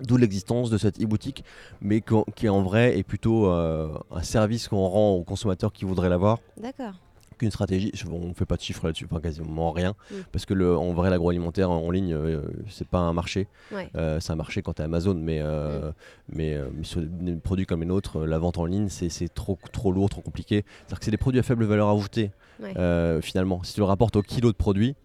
[0.02, 1.44] D'où l'existence de cette e-boutique,
[1.82, 2.02] mais
[2.36, 6.40] qui en vrai est plutôt euh, un service qu'on rend aux consommateurs qui voudraient l'avoir
[6.58, 6.94] D'accord.
[7.40, 7.92] Qu'une stratégie.
[8.12, 10.16] On ne fait pas de chiffres là-dessus, enfin quasiment rien, Mm.
[10.32, 13.48] parce que le, en vrai l'agroalimentaire en ligne, euh, c'est pas un marché.
[13.74, 13.90] Ouais.
[13.96, 15.92] Euh, c'est un marché quand tu es Amazon, mais, euh,
[16.32, 19.58] mais, euh, mais sur des produits comme les nôtres, la vente en ligne, c'est trop,
[19.72, 20.64] trop lourd, trop compliqué.
[20.80, 22.74] C'est-à-dire que c'est des produits à faible valeur ajoutée, Ouais.
[22.78, 23.64] euh, finalement.
[23.64, 24.96] Si tu le rapportes au kilo de produit,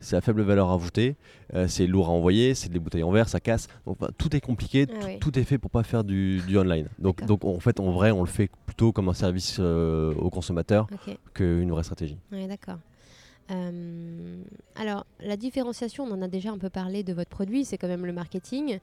[0.00, 1.14] c'est à faible valeur ajoutée,
[1.54, 3.68] euh, c'est lourd à envoyer, c'est des bouteilles en verre, ça casse.
[3.86, 6.88] Donc tout est compliqué, Ah tout- est fait pour pas faire du, du online.
[6.98, 10.88] Donc, en fait, en vrai, on le fait plutôt comme un service euh, au consommateur
[10.92, 11.16] Ok.
[11.34, 12.18] qu'une vraie stratégie.
[12.32, 12.78] Ouais, d'accord.
[13.50, 14.42] Euh,
[14.74, 17.88] alors, la différenciation, on en a déjà un peu parlé de votre produit, c'est quand
[17.88, 18.78] même le marketing,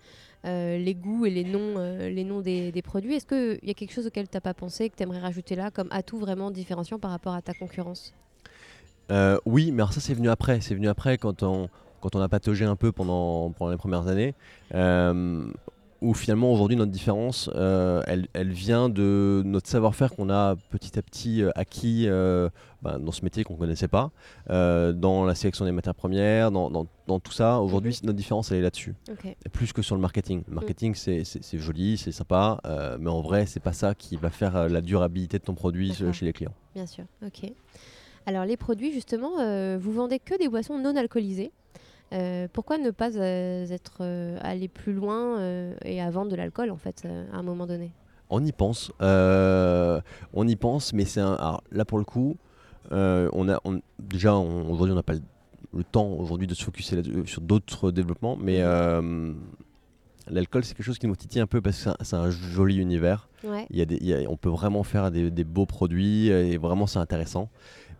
[0.46, 3.16] euh, les goûts et les noms, euh, les noms des, des produits.
[3.16, 5.56] Est-ce qu'il y a quelque chose auquel tu n'as pas pensé, que tu aimerais rajouter
[5.56, 8.14] là, comme atout vraiment différenciant par rapport à ta concurrence?
[9.46, 10.62] Oui, mais alors ça c'est venu après.
[10.62, 11.68] C'est venu après quand on,
[12.00, 14.36] quand on a pataugé un peu pendant, pendant les premières années.
[16.02, 20.98] Où finalement aujourd'hui notre différence, euh, elle, elle vient de notre savoir-faire qu'on a petit
[20.98, 22.50] à petit euh, acquis euh,
[22.82, 24.10] ben, dans ce métier qu'on ne connaissait pas,
[24.50, 27.60] euh, dans la sélection des matières premières, dans, dans- dans tout ça.
[27.60, 28.96] Aujourd'hui, notre différence elle est là-dessus,
[29.52, 30.44] plus que sur le marketing.
[30.48, 31.24] Le marketing c'est-
[31.60, 35.38] joli, c'est sympa, euh, mais en vrai c'est pas ça qui va faire la durabilité
[35.38, 36.54] de ton produit chez les clients.
[36.74, 37.52] Bien sûr, ok.
[38.26, 41.52] Alors les produits, justement, euh, vous vendez que des boissons non alcoolisées.
[42.14, 46.36] Euh, pourquoi ne pas euh, être euh, aller plus loin euh, et à vendre de
[46.36, 47.92] l'alcool en fait à un moment donné?
[48.30, 51.34] On y pense, on y pense, mais c'est un.
[51.34, 52.38] alors, là pour le coup,
[52.92, 55.22] on a on- déjà on- aujourd'hui on n'a pas le,
[55.76, 58.62] le temps aujourd'hui de se focuser là- sur d'autres développements, mais
[60.30, 63.28] l'alcool c'est quelque chose qui nous titille un peu parce que c'est un, joli univers.
[63.44, 63.66] Ouais.
[63.70, 66.28] Il y a des, il y a- on peut vraiment faire des, des beaux produits
[66.30, 67.50] et vraiment c'est intéressant.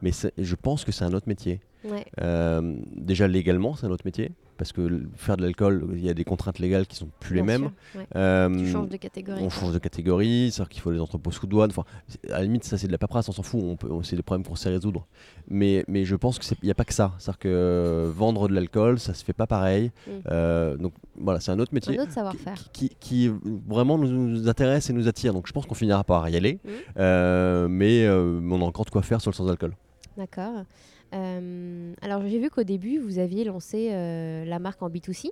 [0.02, 1.60] Mais je pense que c'est un autre métier.
[1.84, 2.06] Ouais.
[2.22, 6.14] Euh, déjà légalement c'est un autre métier parce que faire de l'alcool il y a
[6.14, 7.62] des contraintes légales qui sont plus les mêmes.
[7.94, 8.06] sûr, ouais.
[8.16, 9.42] Euh, Tu changes de catégorie.
[9.44, 11.72] on change de catégorie, c'est-à-dire qu'il faut les entrepôts sous douane.
[11.72, 11.84] Enfin,
[12.30, 13.60] à la limite, ça c'est de la paperasse, on s'en fout.
[13.64, 15.08] On peut, c'est des problèmes qu'on sait résoudre.
[15.48, 17.14] Mais, mais je pense qu'il n'y a pas que ça.
[17.18, 19.92] C'est-à-dire que euh, vendre de l'alcool, ça se fait pas pareil.
[20.06, 20.12] Mm.
[20.30, 22.70] Euh, donc voilà, c'est un autre métier Un autre savoir-faire.
[22.72, 23.32] qui, qui- qui
[23.68, 25.34] vraiment nous, nous intéresse et nous attire.
[25.34, 26.60] Donc je pense qu'on finira par y aller.
[26.98, 27.66] Mm.
[27.68, 29.74] Mais on a encore de quoi faire sur le sans-alcool.
[30.18, 30.66] D'accord.
[31.14, 35.30] Euh, alors j'ai vu qu'au début vous aviez lancé euh, la marque en B2C.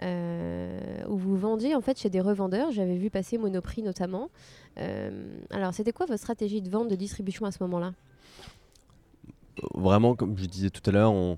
[0.00, 4.30] euh, où vous vendiez en fait chez des revendeurs, j'avais vu passer Monoprix notamment.
[5.50, 7.94] Alors c'était quoi votre stratégie de vente de distribution à ce moment-là?
[9.74, 11.36] Vraiment, comme je disais tout à l'heure, on,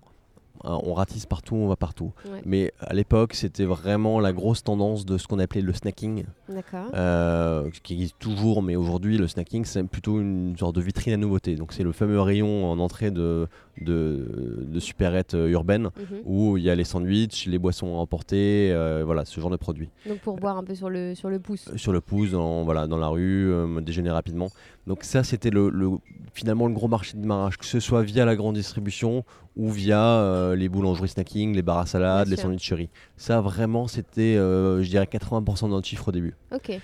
[0.65, 2.13] on ratisse partout, on va partout.
[2.27, 2.43] Ouais.
[2.45, 6.25] Mais à l'époque, c'était vraiment la grosse tendance de ce qu'on appelait le snacking.
[6.49, 6.91] D'accord.
[6.95, 11.17] euh, qui existe toujours, mais aujourd'hui le snacking c'est plutôt une sorte de vitrine à
[11.17, 11.55] nouveauté.
[11.55, 13.49] Donc c'est le fameux rayon en entrée de,
[13.81, 16.21] de, de supérettes euh, urbaines Mhm.
[16.25, 19.57] où il y a les sandwichs, les boissons à emporter, euh, voilà ce genre de
[19.57, 19.89] produits.
[20.07, 21.69] Donc pour boire un peu sur le, sur le pouce.
[21.69, 24.49] Euh, Sur le pouce, dans, voilà, dans la rue, euh, déjeuner rapidement.
[24.87, 25.91] Donc ça c'était le, le-
[26.35, 29.25] finalement le gros marché de démarrage, que ce soit via la grande distribution
[29.57, 32.89] ou via euh, les boulangeries snacking, les bars à salade, les sandwicheries.
[33.17, 36.35] Ça vraiment c'était, je dirais 80% de notre chiffre au début.
[36.55, 36.71] Ok.
[36.71, 36.81] Et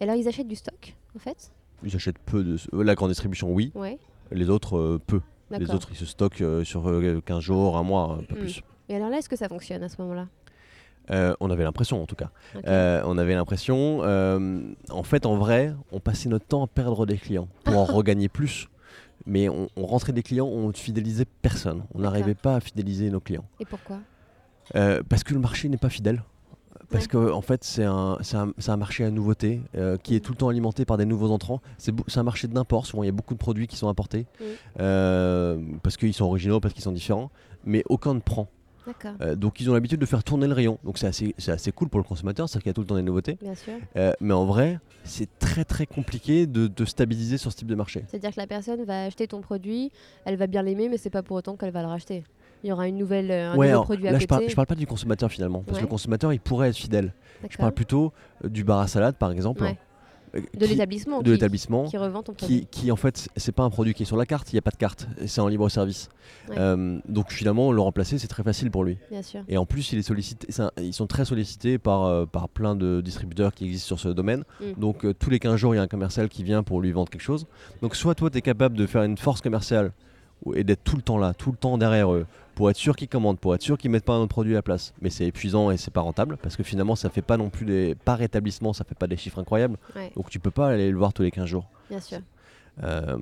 [0.00, 1.50] alors ils achètent du stock en fait?
[1.84, 2.56] Ils achètent peu de...
[2.82, 3.98] La grande distribution oui, Ouais.
[4.32, 5.20] Les autres, peu.
[5.50, 8.38] Les autres, ils se stockent euh, sur euh, 15 jours, un mois, un peu Mm.
[8.38, 8.62] plus.
[8.88, 10.26] Et alors là est-ce que ça fonctionne à ce moment-là?
[11.10, 12.30] Euh, on avait l'impression, en tout cas.
[12.66, 14.00] Euh, on avait l'impression.
[14.02, 17.84] euh, en fait, en vrai, on passait notre temps à perdre des clients pour en
[17.86, 18.68] regagner plus.
[19.26, 21.84] Mais on, on rentrait des clients, on ne fidélisait personne.
[21.94, 23.44] On n'arrivait pas à fidéliser nos clients.
[23.60, 23.98] Et pourquoi?
[24.76, 26.22] Euh, parce que le marché n'est pas fidèle.
[26.90, 27.08] Parce Ouais.
[27.10, 30.38] que en fait, c'est un, un, un marché à nouveauté euh, qui est tout le
[30.38, 31.60] temps alimenté par des nouveaux entrants.
[31.76, 32.86] C'est un marché d'import.
[32.86, 34.44] Souvent, il y a beaucoup de produits qui sont importés Mm.
[34.80, 37.30] euh, parce qu'ils sont originaux, parce qu'ils sont différents.
[37.64, 38.48] Mais aucun ne prend.
[39.20, 40.78] Euh, donc, ils ont l'habitude de faire tourner le rayon.
[40.82, 42.94] Donc, c'est assez, assez cool pour le consommateur, c'est-à-dire qu'il y a tout le temps
[42.94, 43.36] des nouveautés.
[43.42, 43.74] Bien sûr.
[43.96, 47.74] Euh, mais en vrai, c'est très très compliqué de, de stabiliser sur ce type de
[47.74, 48.04] marché.
[48.08, 49.92] C'est-à-dire que la personne va acheter ton produit,
[50.24, 52.24] elle va bien l'aimer, mais c'est pas pour autant qu'elle va le racheter.
[52.64, 54.22] Il y aura une nouvelle, euh, un Ouais, nouveau alors, produit à là, côté.
[54.24, 56.76] je parle, je parle pas du consommateur finalement, parce que le consommateur, il pourrait être
[56.76, 57.12] fidèle.
[57.48, 58.12] Je parle plutôt
[58.44, 59.62] euh, du bar à salade, par exemple.
[59.62, 59.78] Ouais.
[60.34, 61.18] euh, De qui- l'établissement.
[61.20, 61.84] de qui- l'établissement.
[61.84, 62.66] Qui revend ton produit.
[62.66, 64.58] qui, qui en fait c'est pas un produit qui est sur la carte, il n'y
[64.58, 66.10] a pas de carte, c'est en libre service.
[66.56, 68.98] Euh, donc finalement le remplacer c'est très facile pour lui.
[69.10, 69.40] Bien sûr.
[69.48, 73.00] Et en plus il est sollicité, un- ils sont très sollicités par, par plein de
[73.00, 74.44] distributeurs qui existent sur ce domaine.
[74.60, 74.78] Mm.
[74.78, 77.08] Donc tous les 15 jours il y a un commercial qui vient pour lui vendre
[77.08, 77.46] quelque chose.
[77.80, 79.92] Donc soit toi tu es capable de faire une force commerciale
[80.54, 82.26] et d'être tout le temps là, tout le temps derrière eux
[82.58, 84.56] pour être sûr qu'ils commandent, pour être sûr qu'ils mettent pas un autre produit à
[84.56, 84.92] la place.
[85.00, 87.64] Mais c'est épuisant et c'est pas rentable parce que finalement ça fait pas non plus
[87.64, 89.76] des par établissement, ça fait pas des chiffres incroyables.
[89.94, 91.70] Ouais, Donc tu peux pas aller le voir tous les 15 jours.
[91.88, 92.18] bien sûr.
[92.82, 93.16] Euh,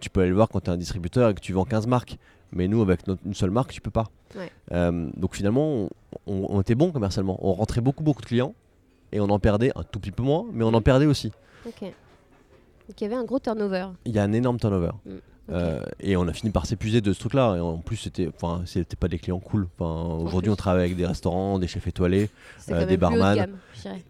[0.00, 1.86] tu peux aller le voir quand tu es un distributeur et que tu vends 15
[1.86, 2.16] marques.
[2.50, 4.06] Mais nous, avec notre- une seule marque, tu peux pas.
[4.34, 4.50] Ouais.
[4.72, 5.90] Euh, donc finalement,
[6.26, 7.38] on, était bon commercialement.
[7.46, 8.54] On rentrait beaucoup, beaucoup de clients
[9.12, 11.30] et on en perdait un tout petit peu moins, mais on en perdait aussi.
[11.66, 11.82] Ok.
[11.82, 13.88] Donc il y avait un gros turnover.
[14.06, 14.92] Il y a un énorme turnover.
[15.06, 15.12] Ok.
[15.50, 17.56] Euh, et on a fini par s'épuiser de ce truc-là.
[17.56, 19.66] Et en plus, c'était, enfin, c'était pas des clients cool.
[19.78, 22.28] Enfin, aujourd'hui, on travaille avec des restaurants, des chefs étoilés,
[22.70, 23.34] euh, des de barman.
[23.36, 23.56] gamme,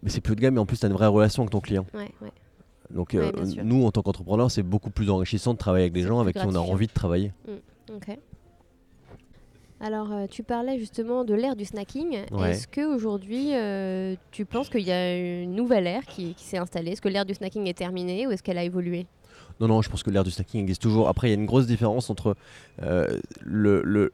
[0.02, 0.56] mais c'est plus haut de gamme.
[0.56, 1.86] Et en plus, tu as une vraie relation avec ton client.
[1.94, 2.32] Ouais, ouais.
[2.90, 6.02] Donc, Ouais, euh, nous, en tant qu'entrepreneurs, c'est beaucoup plus enrichissant de travailler avec des
[6.02, 7.32] gens avec qui on a envie de travailler.
[7.94, 8.18] Ok.
[9.80, 12.18] Alors, euh, tu parlais justement de l'ère du snacking.
[12.44, 13.50] Est-ce qu'aujourd'hui,
[14.32, 16.92] tu penses qu'il y a une nouvelle ère qui, qui s'est installée?
[16.92, 19.06] Est-ce que l'ère du snacking est terminée ou est-ce qu'elle a évolué?
[19.60, 21.08] Non, non, je pense que l'ère du snacking existe toujours.
[21.08, 22.36] Après, il y a une grosse différence entre
[22.82, 24.10] euh, le, le-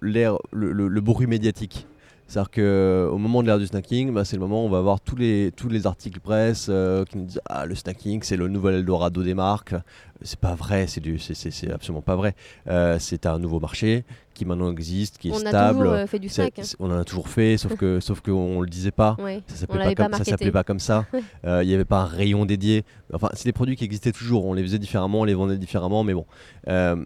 [0.89, 1.87] le bruit médiatique.
[2.27, 5.01] C'est-à-dire qu'au moment de l'ère du snacking, bah, c'est le moment où on va avoir
[5.01, 8.49] tous les, tous les articles presse euh, qui nous disent Ah, le snacking, c'est le
[8.49, 9.75] nouvel Eldorado des marques.
[10.23, 12.35] C'est pas vrai, c'est, du, c'est, c'est, c'est absolument pas vrai.
[12.69, 15.79] Euh, c'est un nouveau marché qui maintenant existe, qui est On a stable.
[15.81, 16.59] toujours euh, fait du snack.
[16.59, 16.63] hein.
[16.81, 19.17] on en a toujours fait, sauf que sauf qu'on le disait pas.
[19.21, 19.43] Ouais.
[19.49, 21.05] Ça s'appelait pas, pas comme, ça s'appelait pas comme ça.
[21.45, 22.85] Euh, Il n'y avait pas un rayon dédié.
[23.13, 24.47] Enfin, c'est des produits qui existaient toujours.
[24.47, 26.03] On les faisait différemment, on les vendait différemment.
[26.05, 26.25] Mais bon,
[26.69, 26.97] Euh,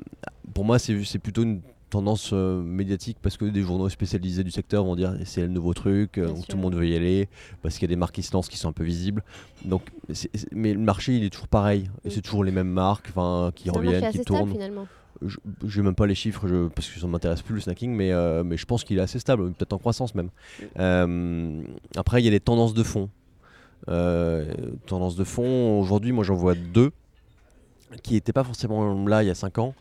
[0.55, 4.51] pour moi, c'est c'est plutôt une tendance euh, médiatique parce que des journaux spécialisés du
[4.51, 7.29] secteur vont dire c'est le nouveau truc, euh, donc tout le monde veut y aller
[7.63, 9.23] parce qu'il y a des marques qui se lancent qui sont un peu visibles.
[9.65, 9.83] Donc,
[10.53, 11.89] mais le marché il est toujours pareil.
[12.05, 12.11] Et Mm.
[12.11, 13.11] c'est toujours les mêmes marques,
[13.55, 14.51] qui reviennent, qui stable tournent.
[14.53, 14.87] finalement.
[15.23, 17.91] Je n'ai même pas les chiffres je- parce que ça ne m'intéresse plus le snacking,
[17.93, 20.29] mais, euh, mais je pense qu'il est assez stable, peut-être en croissance même.
[20.77, 21.65] Mm.
[21.97, 23.09] Après, il y a des tendances de fond.
[24.87, 26.91] Tendances de fond, aujourd'hui, moi j'en vois deux
[28.03, 29.75] qui n'étaient pas forcément là il y a 5 ans.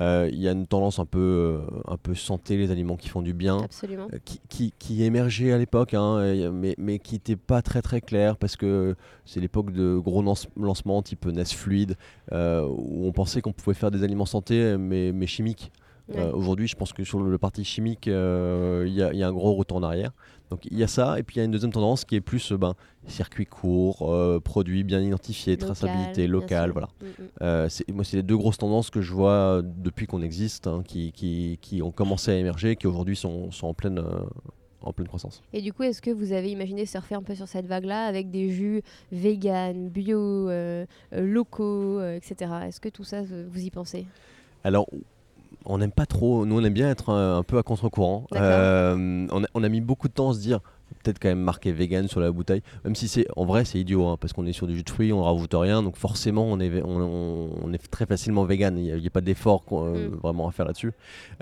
[0.00, 3.08] Euh, Il y a une tendance un peu, euh, un peu santé, les aliments qui
[3.08, 3.58] font du bien.
[3.58, 4.06] Absolument.
[4.12, 8.00] euh, Qui, qui, qui émergeait à l'époque, hein, mais, mais qui n'était pas très très
[8.02, 11.96] clair parce que c'est l'époque de gros lance- lancements type Nest Fluide
[12.32, 15.72] où on pensait qu'on pouvait faire des aliments santé mais, mais chimiques.
[16.14, 16.24] Ouais.
[16.32, 19.76] Aujourd'hui, je pense que sur le parti chimique, il y, y a un gros retour
[19.76, 20.12] en arrière.
[20.50, 22.22] Donc il y a ça, et puis il y a une deuxième tendance qui est
[22.22, 22.74] plus ben,
[23.08, 26.88] circuit court, euh, produits bien identifiés, Local, traçabilité locale, voilà.
[27.00, 27.26] Mm, mm.
[27.42, 30.82] Euh, moi, c'est les deux grosses tendances que je vois euh, depuis qu'on existe, hein,
[30.86, 34.20] qui, qui, qui ont commencé à émerger, qui aujourd'hui sont, sont en, pleine, euh,
[34.82, 35.42] en pleine croissance.
[35.52, 38.30] Et du coup, est-ce que vous avez imaginé surfer un peu sur cette vague-là avec
[38.30, 42.52] des jus vegan, bio, euh, locaux, euh, etc.
[42.66, 44.06] Est-ce que tout ça, vous y pensez?
[44.64, 44.86] Alors,
[45.64, 48.26] on n'aime pas trop, nous on aime bien être un, un peu à contre-courant.
[48.34, 50.60] Euh, on a mis beaucoup de temps à se dire,
[51.02, 54.06] peut-être quand même marqué vegan sur la bouteille, même si c'est en vrai c'est idiot,
[54.06, 56.58] hein, parce qu'on est sur du jus de fruits, on rajoute rien, donc forcément on
[56.60, 60.14] est, on, est très facilement vegan, il n'y a, pas d'effort euh, Mm.
[60.22, 60.92] vraiment à faire là-dessus.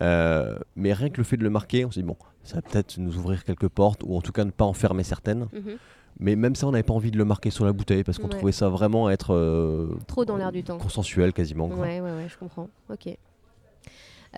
[0.01, 2.63] Euh, mais rien que le fait de le marquer, on s'est dit, bon, ça va
[2.63, 5.49] peut-être nous ouvrir quelques portes, ou en tout cas ne pas en fermer certaines.
[5.53, 5.77] Mhm.
[6.19, 8.25] Mais même ça, on n'avait pas envie de le marquer sur la bouteille, parce qu'on
[8.29, 8.31] Ouais.
[8.37, 9.35] trouvait ça vraiment être...
[9.35, 10.79] euh, Trop dans l'air du temps.
[10.79, 11.69] Consensuel quasiment.
[11.69, 11.79] quoi.
[11.79, 12.69] Ouais, ouais, ouais, je comprends.
[12.91, 13.15] Ok.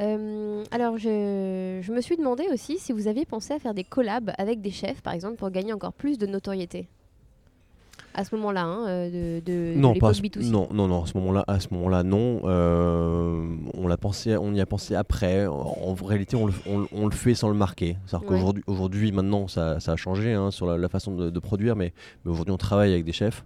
[0.01, 3.85] Euh, alors, je, je me suis demandé aussi si vous aviez pensé à faire des
[3.85, 6.89] collabs avec des chefs, par exemple, pour gagner encore plus de notoriété.
[8.15, 10.51] À ce moment-là, hein, euh, de, non, pas à l'époque ce, B2C.
[10.51, 12.41] non, non, non, à ce moment-là, à ce moment-là, non.
[12.45, 15.47] Euh, on l'a pensé, on y a pensé après.
[15.47, 17.97] En, en réalité, on le, on- on le fait sans le marquer.
[18.07, 18.37] C'est-à-dire Ouais.
[18.37, 21.77] qu'aujourd'hui, aujourd'hui, maintenant, ça, ça a changé hein, sur la, la façon de, de produire,
[21.77, 21.93] mais,
[22.25, 23.45] mais aujourd'hui, on travaille avec des chefs.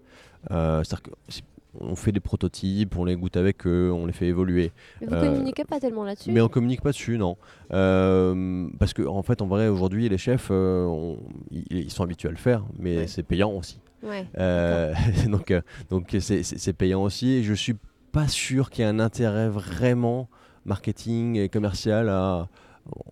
[0.51, 1.43] Euh, c'est-à-dire que c'est-
[1.81, 4.73] on fait des prototypes, on les goûte avec eux, on les fait évoluer.
[5.01, 7.37] Mais vous Euh, communiquez pas tellement là-dessus Mais on communique pas dessus, non.
[7.73, 11.19] Euh, parce que en fait, en vrai, aujourd'hui, les chefs, euh, on-
[11.51, 13.07] ils, ils sont habitués à le faire, mais Ouais.
[13.07, 13.81] c'est payant aussi.
[14.03, 14.27] Ouais.
[14.39, 14.93] Euh,
[15.29, 17.31] donc, euh, donc c'est payant aussi.
[17.35, 17.77] Et je suis
[18.13, 20.29] pas sûr qu'il y ait un intérêt vraiment
[20.65, 22.49] marketing et commercial à.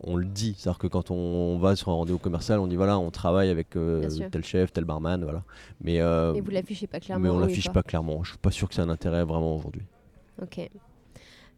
[0.03, 2.99] On le dit, c'est-à-dire que quand on va sur un rendez-vous commercial, on dit voilà,
[2.99, 5.45] on travaille avec euh, tel chef, tel barman, voilà.
[5.81, 7.23] Mais, euh, Mais vous l'affichez pas clairement.
[7.23, 8.25] mais on l'affiche pas clairement.
[8.25, 9.83] Je suis pas sûr que c'est un intérêt vraiment aujourd'hui.
[10.43, 10.69] Ok.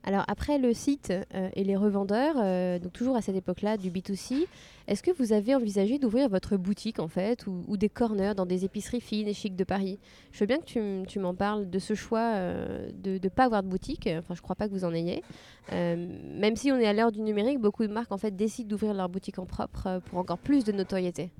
[0.04, 3.90] Alors après le site euh, et les revendeurs, euh, donc toujours à cette époque-là du
[3.90, 4.46] B2C,
[4.88, 8.64] est-ce que vous avez envisagé d'ouvrir votre boutique en fait ou, des corners dans des
[8.64, 10.00] épiceries fines et chics de Paris?
[10.32, 13.62] Je veux bien que tu, m'en parles de ce choix euh, de ne pas avoir
[13.62, 14.08] de boutique.
[14.18, 15.22] Enfin, je crois pas que vous en ayez.
[15.70, 18.94] Même si on est à l'heure du numérique, beaucoup de marques en fait décident d'ouvrir
[18.94, 21.30] leur boutique en propre pour encore plus de notoriété.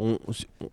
[0.00, 0.18] On,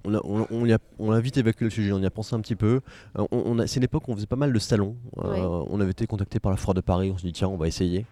[0.05, 2.09] on, a, on, on y a, on a vite évacué le sujet, on y a
[2.09, 2.81] pensé un petit peu.
[3.19, 4.95] Euh, on, c'est l'époque où on faisait pas mal de salons.
[5.19, 7.57] Euh, on avait été contacté par la Foire de Paris, on s'est dit tiens, on
[7.57, 8.05] va essayer.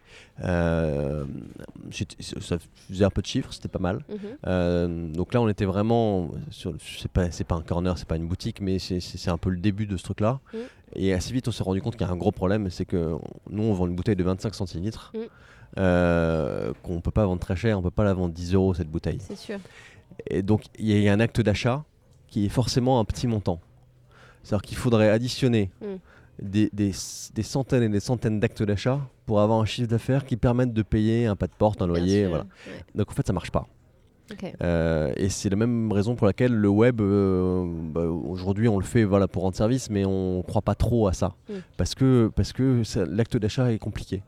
[0.43, 1.23] Euh,
[1.91, 2.57] ça
[2.89, 4.01] faisait un peu de chiffres, c'était pas mal.
[4.09, 4.17] Mhm.
[4.47, 6.29] Euh, donc là, on était vraiment.
[6.51, 9.87] C'est pas, pas un corner, c'est pas une boutique, mais c'est- un peu le début
[9.87, 10.39] de ce truc-là.
[10.53, 10.57] Mm.
[10.97, 13.15] Et assez vite, on s'est rendu compte qu'il y a un gros problème c'est que
[13.49, 15.11] nous, on vend une bouteille de 25 centilitres.
[15.15, 15.19] Mm.
[15.77, 18.89] euh, qu'on peut pas vendre très cher, on peut pas la vendre 10 euros cette
[18.89, 19.17] bouteille.
[19.19, 19.57] C'est sûr.
[20.29, 21.83] Et donc il y a un acte d'achat
[22.27, 23.59] qui est forcément un petit montant.
[24.43, 25.85] C'est-à-dire qu'il faudrait additionner Mm.
[26.41, 26.93] des, des-
[27.33, 30.81] des centaines et des centaines d'actes d'achat pour avoir un chiffre d'affaires qui permette de
[30.83, 32.27] payer un pas de porte, un loyer.
[32.27, 32.43] Voilà.
[32.67, 32.73] Ouais.
[32.95, 33.67] Donc en fait ça marche pas.
[34.63, 38.83] Euh, et c'est la même raison pour laquelle le web, euh, bah, aujourd'hui, on le
[38.83, 41.35] fait voilà, pour rendre service, mais on ne croit pas trop à ça.
[41.47, 41.53] Mm.
[41.77, 44.23] Parce que, parce que l'acte d'achat est compliqué.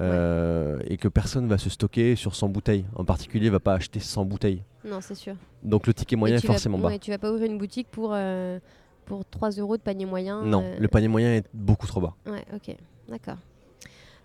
[0.00, 2.84] Euh, Et que personne va se stocker sur 100 bouteilles.
[2.94, 4.62] En particulier, va pas acheter 100 bouteilles.
[4.84, 5.34] Non, c'est sûr.
[5.62, 6.88] Donc le ticket Et moyen est tu vas- forcément bas.
[6.88, 8.58] ouais, tu vas pas ouvrir une boutique pour, euh,
[9.06, 10.42] pour 3 euros de panier moyen.
[10.42, 12.14] Non, euh, le panier moyen est beaucoup trop bas.
[12.26, 12.76] Ouais, ok,
[13.08, 13.36] d'accord.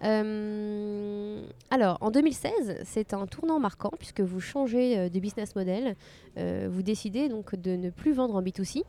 [0.03, 5.95] Euh, alors, en 2016, c'est un tournant marquant puisque vous changez euh, de business model.
[6.38, 8.84] Euh, vous décidez donc de ne plus vendre en B2C.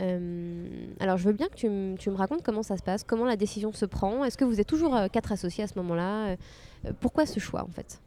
[0.00, 0.66] Euh,
[1.00, 3.72] alors, je veux bien que tu, me racontes comment ça se passe, comment la décision
[3.72, 4.24] se prend.
[4.24, 7.62] Est-ce que vous êtes toujours euh, quatre associés à ce moment-là Euh, Pourquoi ce choix
[7.62, 8.00] en fait?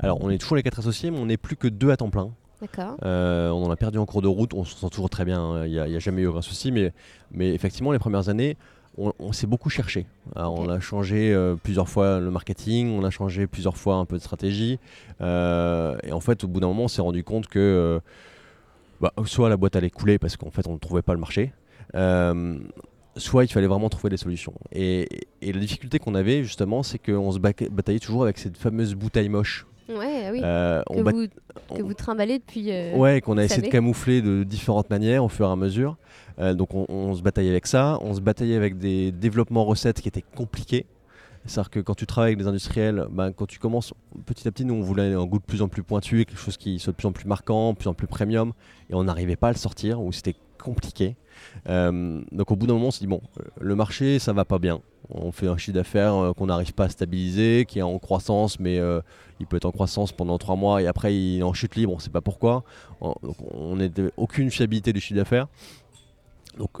[0.00, 2.10] Alors, on est toujours les quatre associés, mais on n'est plus que deux à temps
[2.10, 2.30] plein.
[2.60, 2.96] D'accord.
[3.02, 5.66] On en a perdu en cours de route, on se sent toujours très bien, hein.
[5.66, 6.92] il n'y a, jamais eu aucun souci, mais,
[7.30, 8.56] mais effectivement, les premières années,
[8.96, 10.06] on, on s'est beaucoup cherché.
[10.34, 10.58] Alors.
[10.58, 14.22] On a changé plusieurs fois le marketing, on a changé plusieurs fois un peu de
[14.22, 14.78] stratégie,
[15.20, 18.00] et en fait, au bout d'un moment, on s'est rendu compte que
[19.04, 21.52] bah, soit la boîte allait couler parce qu'en fait, on ne trouvait pas le marché.
[21.94, 22.58] euh,
[23.16, 24.54] Soit il fallait vraiment trouver des solutions.
[24.72, 25.06] Et,
[25.40, 29.28] et la difficulté qu'on avait justement, c'est qu'on se bataillait toujours avec cette fameuse bouteille
[29.28, 29.66] moche.
[29.88, 30.40] Ouais, ah oui.
[30.42, 31.26] Euh, que, on bat- vous,
[31.76, 32.72] que vous trimballez depuis.
[32.72, 35.96] euh, Ouais, qu'on a essayé de camoufler de différentes manières au fur et à mesure.
[36.40, 40.00] Euh, donc on, on se bataillait avec ça, on se bataillait avec des développements recettes
[40.00, 40.86] qui étaient compliqués.
[41.46, 43.92] C'est-à-dire que quand tu travailles avec des industriels, ben, quand tu commences
[44.24, 46.56] petit à petit, nous on voulait un goût de plus en plus pointu, quelque chose
[46.56, 48.52] qui soit de plus en plus marquant, de plus en plus premium,
[48.88, 51.16] et on n'arrivait pas à le sortir, ou c'était compliqué.
[51.68, 54.44] Euh, donc au bout d'un moment, on s'est dit, bon, euh, le marché, ça va
[54.44, 54.80] pas bien.
[55.10, 58.58] On fait un chiffre d'affaires euh, qu'on n'arrive pas à stabiliser, qui est en croissance,
[58.58, 58.80] mais
[59.40, 61.92] il peut être en croissance pendant trois mois et après il est en chute libre,
[61.92, 62.64] on ne sait pas pourquoi.
[63.02, 65.48] Donc, on n'a aucune fiabilité du chiffre d'affaires.
[66.56, 66.80] Donc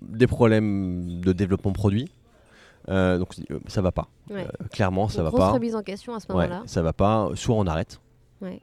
[0.00, 2.08] des problèmes de développement produit.
[2.88, 4.08] Euh, donc euh, ça va pas.
[4.30, 4.44] Ouais.
[4.46, 5.50] Euh, clairement, ça Une va grosse pas.
[5.52, 6.62] remise en question à ce Ouais, moment-là.
[6.66, 7.28] ça va pas.
[7.34, 8.00] Soit on arrête,
[8.40, 8.60] Ouais.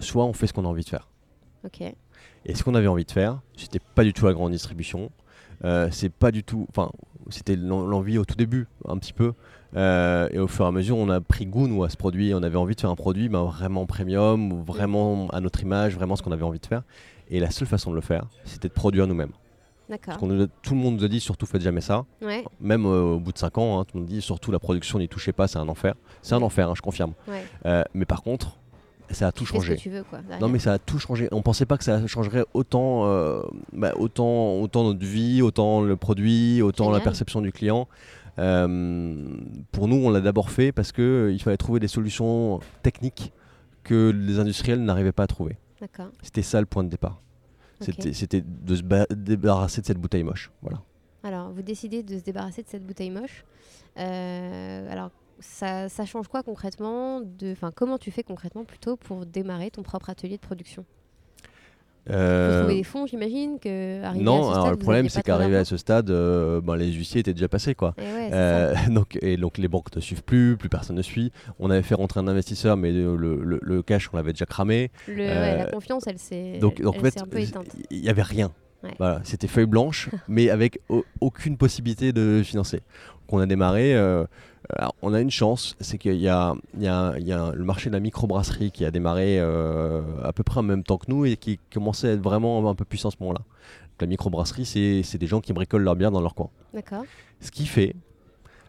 [0.00, 1.08] soit on fait ce qu'on a envie de faire.
[1.64, 1.80] Ok.
[2.46, 5.10] Et ce qu'on avait envie de faire, c'était pas du tout la grande distribution.
[5.64, 6.66] Euh, c'est pas du tout.
[6.70, 6.90] Enfin,
[7.30, 9.32] c'était l'en- l'envie au tout début, un petit peu.
[9.76, 12.32] Et au fur et à mesure, on a pris goût nous à ce produit.
[12.34, 16.14] On avait envie de faire un produit ben, vraiment premium, vraiment à notre image, vraiment
[16.16, 16.82] ce qu'on avait envie de faire.
[17.28, 19.32] Et la seule façon de le faire, c'était de produire nous-mêmes.
[19.88, 20.04] D'accord.
[20.06, 22.04] Parce qu'on nous a- tout le monde nous a dit surtout faites jamais ça.
[22.22, 22.44] Ouais.
[22.60, 24.98] Même euh, au bout de 5 ans, hein, tout le monde dit surtout la production
[24.98, 25.94] n'y touchez pas, c'est un enfer.
[26.22, 27.12] C'est un enfer, hein, je confirme.
[27.28, 27.44] Ouais.
[27.66, 28.56] Euh, mais par contre,
[29.10, 29.76] ça a tout changé.
[29.76, 30.20] que tu veux, quoi.
[30.40, 31.28] Non mais ça a tout changé.
[31.32, 33.42] On pensait pas que ça changerait autant, euh,
[33.74, 37.86] bah, autant, autant notre vie, autant le produit, autant la perception du client.
[38.36, 43.32] Pour nous, on l'a d'abord fait parce que il fallait trouver des solutions techniques
[43.82, 45.56] que les industriels n'arrivaient pas à trouver.
[46.22, 47.20] C'était ça le point de départ.
[47.80, 50.50] C'était, de se ba- débarrasser de cette bouteille moche.
[50.62, 50.80] Voilà.
[51.22, 53.44] Alors, vous décidez de se débarrasser de cette bouteille moche.
[53.98, 55.10] Euh, alors,
[55.40, 60.10] ça, ça change quoi concrètement de, comment tu fais concrètement plutôt pour démarrer ton propre
[60.10, 60.84] atelier de production?
[62.06, 65.08] Faut Euh, trouver des fonds, j'imagine que arrivé à non, ce alors stade, le problème
[65.08, 67.94] c'est qu'arrivé à ce stade, euh, ben, les huissiers étaient déjà passés quoi.
[67.96, 68.36] Eh ouais, c'est ça.
[68.36, 71.32] Euh, donc, et donc les banques ne suivent plus, plus personne ne suit.
[71.58, 74.90] On avait fait rentrer un investisseur, mais le, le- le cash on l'avait déjà cramé.
[75.08, 77.68] Le- ouais, la confiance, elle s'est Donc, donc en fait, s'est un peu éteinte.
[77.90, 78.50] il n'y avait rien.
[78.84, 78.94] Ouais.
[78.98, 82.76] Voilà, c'était feuille blanche, mais avec au- aucune possibilité de financer.
[82.78, 83.94] Donc on a démarré.
[83.96, 84.24] euh,
[84.78, 87.52] alors, on a une chance, c'est qu'il y a, il y a- il y a
[87.52, 90.96] le marché de la microbrasserie qui a démarré euh, à peu près en même temps
[90.98, 93.40] que nous et qui commençait à être vraiment un peu puissant à ce moment-là.
[94.00, 96.50] La microbrasserie, c'est c'est des gens qui bricolent leur bière dans leur coin.
[96.72, 97.04] D'accord.
[97.40, 97.94] Ce qui fait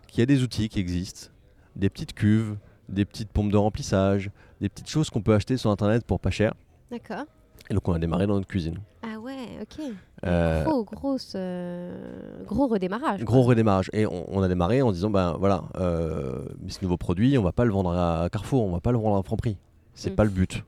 [0.07, 1.29] qu'il y a des outils qui existent,
[1.75, 2.55] des petites cuves,
[2.89, 4.29] des petites pompes de remplissage,
[4.61, 6.53] des petites choses qu'on peut acheter sur internet pour pas cher.
[6.91, 7.25] D'accord.
[7.69, 8.79] Et donc on a démarré dans notre cuisine.
[9.25, 9.85] Ouais, ok.
[10.25, 13.23] Euh, Gros, grosse, euh, gros redémarrage.
[13.23, 13.49] Gros quoi.
[13.49, 13.89] redémarrage.
[13.93, 17.51] Et on, on a démarré en disant ben voilà, euh, ce nouveau produit, on va
[17.51, 19.57] pas le vendre à Carrefour, on va pas le vendre à Franprix.
[19.93, 20.15] C'est Mm.
[20.15, 20.63] pas le but.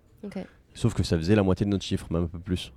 [0.73, 2.71] Sauf que ça faisait la moitié de notre chiffre, même un peu plus.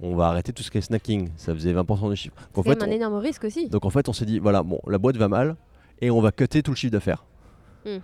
[0.00, 2.34] On va arrêter tout ce qui est snacking, ça faisait 20% du chiffre.
[2.54, 3.68] C'est fait, un on- énorme risque aussi.
[3.68, 5.56] donc en fait, on s'est dit voilà, bon, la boîte va mal
[6.00, 7.24] et on va cutter tout le chiffre d'affaires.
[7.84, 7.96] Mm.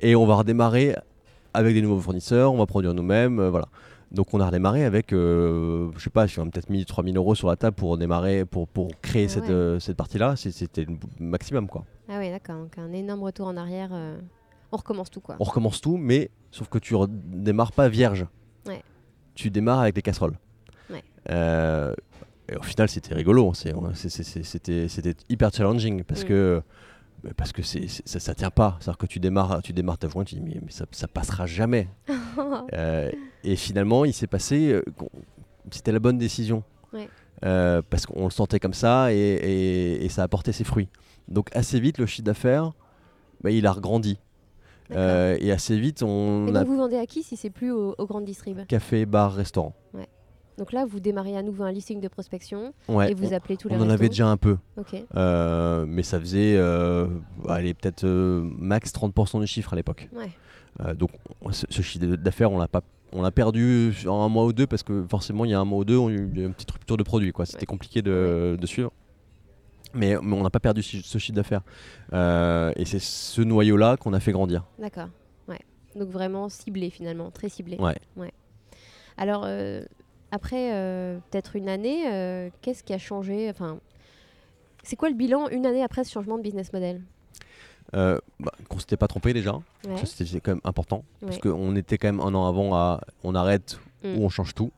[0.00, 0.96] Et on va redémarrer
[1.54, 3.68] avec des nouveaux fournisseurs, on va produire nous-mêmes, voilà.
[4.10, 7.34] Donc on a redémarré avec, euh, je sais pas, on a peut-être mis 3000 euros
[7.34, 9.50] sur la table pour démarrer, pour, pour créer Ah cette, ouais.
[9.50, 10.34] euh, cette partie-là.
[10.36, 11.84] C'était le maximum quoi.
[12.08, 12.56] Ah oui, d'accord.
[12.56, 13.90] Donc un énorme retour en arrière.
[13.92, 14.18] euh,
[14.72, 15.36] On recommence tout, quoi.
[15.40, 18.26] On recommence tout, mais sauf que tu démarres pas vierge.
[18.66, 18.82] Ouais.
[19.34, 20.38] Tu démarres avec les casseroles.
[20.90, 21.04] Ouais.
[21.30, 21.92] Euh,
[22.50, 23.52] et au final, c'était rigolo.
[23.52, 26.28] C'était hyper challenging parce Mm.
[26.28, 26.62] que
[27.36, 28.76] Parce que c'est, ça, ça tient pas.
[28.80, 31.46] C'est-à-dire que tu démarres, tu démarres ta voix, tu dis mais, mais ça, ça passera
[31.46, 31.88] jamais.
[32.74, 33.10] Euh,
[33.44, 34.82] et finalement, il s'est passé, euh,
[35.70, 36.62] c'était la bonne décision.
[36.92, 37.08] Ouais.
[37.44, 40.88] Euh, parce qu'on le sentait comme ça et, et- et ça a porté ses fruits.
[41.28, 42.72] Donc assez vite, le chiffre d'affaires,
[43.42, 44.18] bah, il a regrandi.
[44.90, 48.06] Et assez vite, on Et a vous vendez à qui si c'est plus aux, aux
[48.06, 48.64] grandes distrib?
[48.66, 49.74] Café, bar, restaurant.
[50.58, 53.56] Donc là, vous démarrez à nouveau un listing de prospection Ouais, et vous on, appelez
[53.56, 54.58] tous les on en avait déjà un peu.
[55.16, 57.06] Euh, mais ça faisait euh,
[57.48, 60.08] allez, peut-être euh, max 30% du chiffre à l'époque.
[60.14, 60.30] ouais,
[60.84, 61.10] Euh, donc
[61.42, 62.82] on- ce, ce chiffre d'affaires, on l'a pas,
[63.12, 65.64] on l'a perdu sur un mois ou deux parce que forcément il y a un
[65.64, 67.30] mois ou deux, on a eu une petite rupture de produit.
[67.32, 67.46] quoi.
[67.46, 67.66] C'était Ouais.
[67.66, 68.90] compliqué de, de suivre.
[69.94, 71.62] Mais, mais on n'a pas perdu ce chiffre d'affaires.
[72.12, 74.64] Euh, et c'est ce noyau-là qu'on a fait grandir.
[74.78, 75.08] d'accord.
[75.46, 75.60] Ouais.
[75.96, 77.78] Donc vraiment ciblé finalement, très ciblé.
[77.78, 78.32] Ouais.
[79.16, 79.44] Alors,
[80.30, 83.78] après euh, peut-être une année, euh, qu'est-ce qui a changé Enfin,
[84.82, 87.02] c'est quoi le bilan une année après ce changement de business model?
[87.94, 89.54] Euh, bah, qu'on s'était pas trompé déjà.
[89.86, 89.96] Ouais.
[89.96, 91.04] Ça c'était quand même important.
[91.20, 94.16] Parce qu'on était quand même un an avant à on arrête Mm.
[94.18, 94.70] ou on change tout.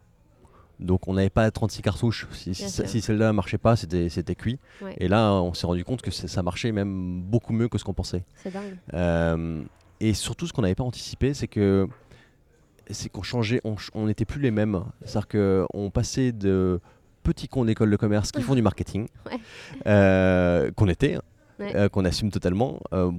[0.79, 2.27] Donc on n'avait pas 36 cartouches.
[2.33, 4.59] Si, si, si celle-là marchait pas, c'était cuit.
[4.81, 4.95] Ouais.
[4.99, 7.93] Et là, on s'est rendu compte que ça marchait même beaucoup mieux que ce qu'on
[7.93, 8.25] pensait.
[8.37, 8.79] C'est dingue.
[8.95, 9.63] Euh,
[10.01, 11.87] et surtout, ce qu'on n'avait pas anticipé, c'est que
[12.93, 14.83] c'est qu'on changeait, on on n'était plus les mêmes.
[15.05, 15.29] C'est-à-dire
[15.69, 16.81] qu'on passait de
[17.23, 19.39] petits cons d'école de commerce qui font du marketing, Ouais.
[19.87, 21.19] euh, qu'on était,
[21.59, 21.77] Ouais.
[21.77, 22.81] euh, qu'on assume totalement.
[22.95, 23.11] Euh,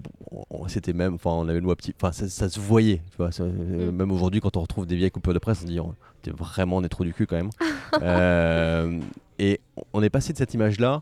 [0.50, 3.02] on- C'était même, enfin, on avait le petit, enfin, ça, ça se voyait.
[3.12, 3.96] Tu vois, ça- euh, Mm.
[3.96, 5.94] Même aujourd'hui, quand on retrouve des vieilles coupures de presse, on se dit, on
[6.38, 7.50] vraiment des trous du cul quand même.
[9.40, 9.60] Et
[9.94, 11.02] on est passé de cette image-là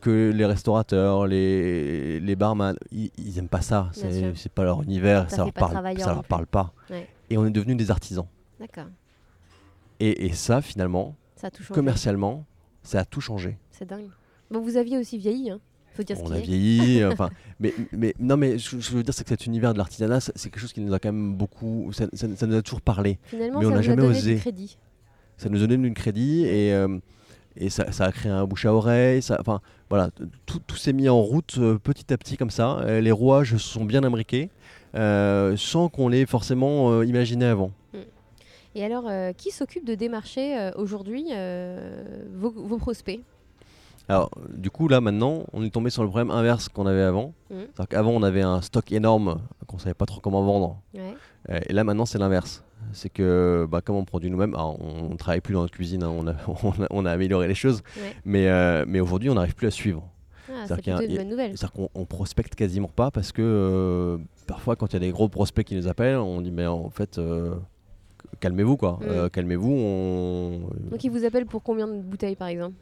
[0.00, 3.90] que les restaurateurs, les, les barman, ils, ils aiment pas ça.
[3.92, 6.72] C'est pas leur univers, Ça leur parle, ça leur parle pas.
[6.90, 7.08] Ouais.
[7.32, 8.26] Et on est devenus des artisans.
[8.60, 8.86] D'accord.
[10.00, 12.44] Et, et ça, finalement, Ça commercialement,
[12.82, 13.56] ça a tout changé.
[13.70, 14.08] C'est dingue.
[14.50, 15.60] Bon, vous aviez aussi vieilli, hein.
[15.94, 16.42] Faut dire ce On a est.
[16.42, 17.30] vieilli, enfin,
[17.60, 20.20] mais, mais non, mais ce que je veux dire, c'est que cet univers de l'artisanat,
[20.20, 22.80] c'est quelque chose qui nous a quand même beaucoup, ça, ça- ça nous a toujours
[22.80, 23.18] parlé.
[23.24, 24.34] Finalement, mais on ça n'a jamais donné osé.
[24.34, 24.78] du crédit.
[25.36, 26.98] Ça nous a donné du crédit et, euh,
[27.56, 29.20] et ça, ça a créé un bouche à oreille.
[29.38, 29.60] Enfin,
[29.90, 30.10] voilà,
[30.46, 32.78] tout, tout s'est mis en route euh, petit à petit comme ça.
[32.80, 34.50] Euh, les rouages se sont bien imbriqués
[34.94, 37.70] sans qu'on l'ait forcément euh, imaginé avant.
[38.74, 43.20] Et alors, euh, qui s'occupe de démarcher euh, aujourd'hui euh, vos, vos prospects?
[44.08, 47.34] Alors, du coup, là, maintenant, on est tombé sur le problème inverse qu'on avait avant.
[47.50, 47.58] Mhm.
[47.74, 50.80] C'est-à-dire qu'avant, on avait un stock énorme qu'on savait pas trop comment vendre.
[50.94, 51.14] Ouais.
[51.50, 52.64] Euh, et là, maintenant, c'est l'inverse.
[52.92, 56.10] C'est que, bah, comme on produit nous-mêmes, on ne travaille plus dans notre cuisine, hein,
[56.10, 56.32] on, a,
[56.64, 58.16] on, a, on a amélioré les choses, Ouais.
[58.24, 60.02] mais, euh, mais aujourd'hui, on n'arrive plus à suivre.
[60.50, 60.98] Ah, C'est-à-dire
[61.54, 64.18] c'est qu'on on prospecte quasiment pas parce que euh,
[64.52, 66.90] parfois, quand il y a des gros prospects qui nous appellent, on dit, mais en
[66.90, 67.54] fait, euh,
[68.40, 68.98] calmez-vous, quoi.
[69.00, 69.08] Mhm.
[69.08, 70.60] Euh, calmez-vous, on...
[70.90, 72.74] Donc, ils vous appellent pour combien de bouteilles, par exemple?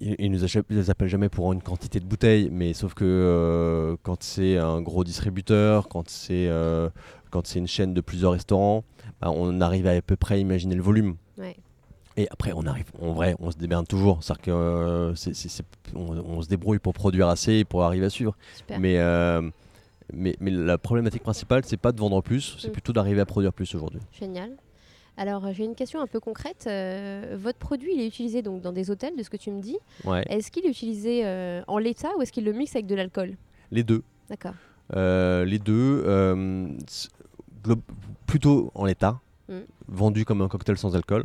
[0.00, 2.92] Ils, ils nous achètent- ils les appellent jamais pour une quantité de bouteilles, mais sauf
[2.92, 6.90] que euh, quand c'est un gros distributeur, quand c'est euh,
[7.30, 8.84] quand c'est une chaîne de plusieurs restaurants,
[9.22, 11.14] bah, on arrive à à peu près imaginer le volume.
[11.38, 11.56] Ouais.
[12.16, 14.22] Et après, on arrive, en vrai, on se démerde toujours.
[14.22, 15.64] C'est-à-dire euh, c'est-
[15.94, 18.36] on, on se débrouille pour produire assez pour arriver à suivre.
[18.56, 18.78] Super.
[18.80, 19.40] Mais, euh,
[20.12, 22.72] mais, mais la problématique principale, c'est pas de vendre plus, c'est Mm.
[22.72, 24.00] plutôt d'arriver à produire plus aujourd'hui.
[24.12, 24.50] Génial.
[25.16, 26.64] Alors, euh, j'ai une question un peu concrète.
[26.66, 29.60] Euh, votre produit, il est utilisé donc dans des hôtels, de ce que tu me
[29.62, 29.76] dis.
[30.04, 30.24] Ouais.
[30.28, 33.36] Est-ce qu'il est utilisé euh, en l'état ou est-ce qu'il le mixe avec de l'alcool?
[33.70, 34.02] Les deux.
[34.28, 34.54] D'accord.
[34.96, 36.02] Euh, les deux,
[38.26, 39.58] plutôt en l'état, Mm.
[39.88, 41.24] vendu comme un cocktail sans alcool,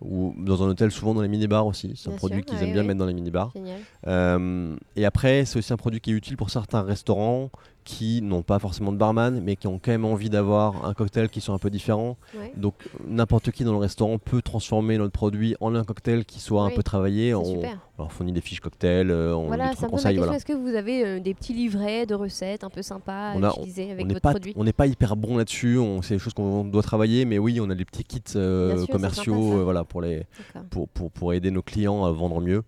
[0.00, 1.92] ou dans un hôtel, souvent dans les mini-bars aussi.
[1.96, 3.52] C'est un produit qu'ils ouais, aiment bien mettre dans les mini-bars.
[3.54, 3.80] Génial.
[4.08, 7.50] Euh, et après, c'est aussi un produit qui est utile pour certains restaurants
[7.84, 11.28] qui n'ont pas forcément de barman, mais qui ont quand même envie d'avoir un cocktail
[11.28, 12.16] qui soit un peu différent.
[12.38, 12.52] Ouais.
[12.56, 12.74] Donc
[13.06, 16.72] n'importe qui dans le restaurant peut transformer notre produit en un cocktail qui soit Oui,
[16.72, 17.34] un peu travaillé.
[17.34, 17.78] On, super.
[17.98, 19.88] on leur fournit des fiches cocktails, euh, on Voilà, question.
[19.88, 20.36] Voilà.
[20.36, 23.48] Est-ce que vous avez euh, des petits livrets de recettes un peu sympas On à
[23.48, 25.78] a- utiliser avec on n'est votre pas, produit on n'est pas hyper bon là-dessus.
[25.78, 28.76] On, c'est des choses qu'on doit travailler, mais oui, on a des petits kits euh,
[28.78, 30.24] sûr, commerciaux, euh, voilà, pour les,
[30.70, 32.62] pour, pour aider nos clients à vendre mieux.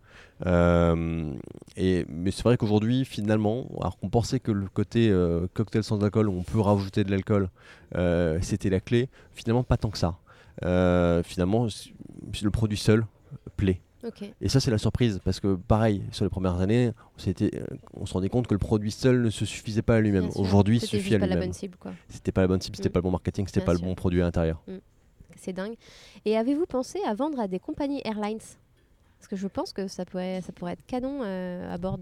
[0.47, 1.33] Euh,
[1.77, 6.03] et, mais c'est vrai qu'aujourd'hui, finalement, alors qu'on pensait que le côté euh, cocktail sans
[6.03, 7.51] alcool, où on peut rajouter de l'alcool,
[7.95, 10.17] euh, c'était la clé, finalement, pas tant que ça.
[11.25, 11.67] Finalement,
[12.43, 13.07] le produit seul
[13.57, 13.81] plaît.
[14.41, 16.91] Et ça, c'est la surprise, parce que pareil, sur les premières années,
[17.95, 20.29] on, se rendait compte que le produit seul ne se suffisait pas à lui-même.
[20.35, 21.49] Aujourd'hui, il suffit à pas la lui-même.
[21.49, 21.93] bonne cible, quoi.
[22.11, 22.93] C'était pas la bonne cible, c'était Mm.
[22.93, 23.83] pas le bon marketing, c'était pas sûr.
[23.83, 24.63] le bon produit à l'intérieur.
[25.37, 25.75] C'est dingue.
[26.27, 28.41] Et avez-vous pensé à vendre à des compagnies airlines?
[29.25, 31.99] Parce que je pense que ça pourrait, ça pourrait être canon euh, à bord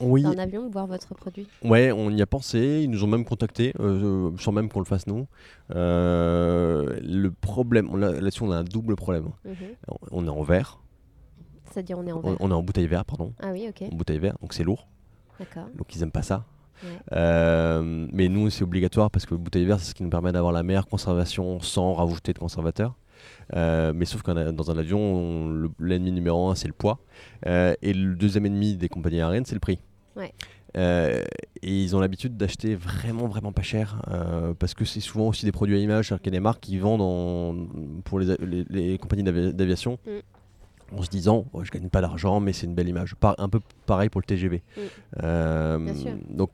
[0.00, 1.46] Oui, d'un avion de voir votre produit.
[1.62, 4.86] Ouais, on y a pensé, ils nous ont même contacté, euh, sans même qu'on le
[4.86, 5.26] fasse nous.
[5.74, 9.28] Euh, le problème, on a- là-dessus on a un double problème.
[9.44, 9.54] Mhm.
[10.12, 10.80] On est en verre,
[11.70, 12.36] C'est-à-dire on est en on, verre.
[12.40, 13.82] on est en bouteille verre, pardon, Ah oui, ok.
[13.92, 14.88] en bouteille verre, donc c'est lourd.
[15.38, 15.66] D'accord.
[15.76, 16.46] donc ils aiment pas ça.
[16.82, 16.88] Ouais.
[17.12, 20.52] Euh, mais nous, c'est obligatoire parce que bouteille verte, c'est ce qui nous permet d'avoir
[20.52, 22.94] la meilleure conservation sans rajouter de conservateur.
[23.56, 26.98] Euh, mais sauf que dans un avion, on- le- l'ennemi numéro un, c'est le poids.
[27.46, 29.78] Euh, et le deuxième ennemi des compagnies aériennes, c'est le prix.
[30.16, 30.32] Ouais.
[30.76, 31.22] Euh,
[31.62, 35.44] et ils ont l'habitude d'acheter vraiment, vraiment pas cher euh, parce que c'est souvent aussi
[35.44, 36.08] des produits à image.
[36.08, 39.24] C'est-à-dire qu'il y a des marques qui vendent en- pour les, a- les- les compagnies
[39.24, 40.96] d'avi- d'aviation Mm.
[40.98, 43.16] en se disant oh, je gagne pas d'argent, mais c'est une belle image.
[43.16, 44.62] Par- un peu pareil pour le TGV.
[44.76, 44.80] Mm.
[45.24, 46.12] Euh, Bien sûr.
[46.28, 46.50] donc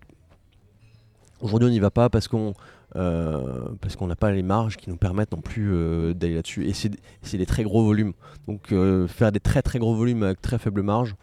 [1.43, 2.55] aujourd'hui, on n'y va pas parce qu'on
[3.81, 6.67] parce qu'on n'a pas les marges qui nous permettent non plus euh, d'aller là-dessus.
[6.67, 8.13] Et c'est des très gros volumes.
[8.49, 11.15] Donc euh, faire des très très gros volumes avec très faible marge,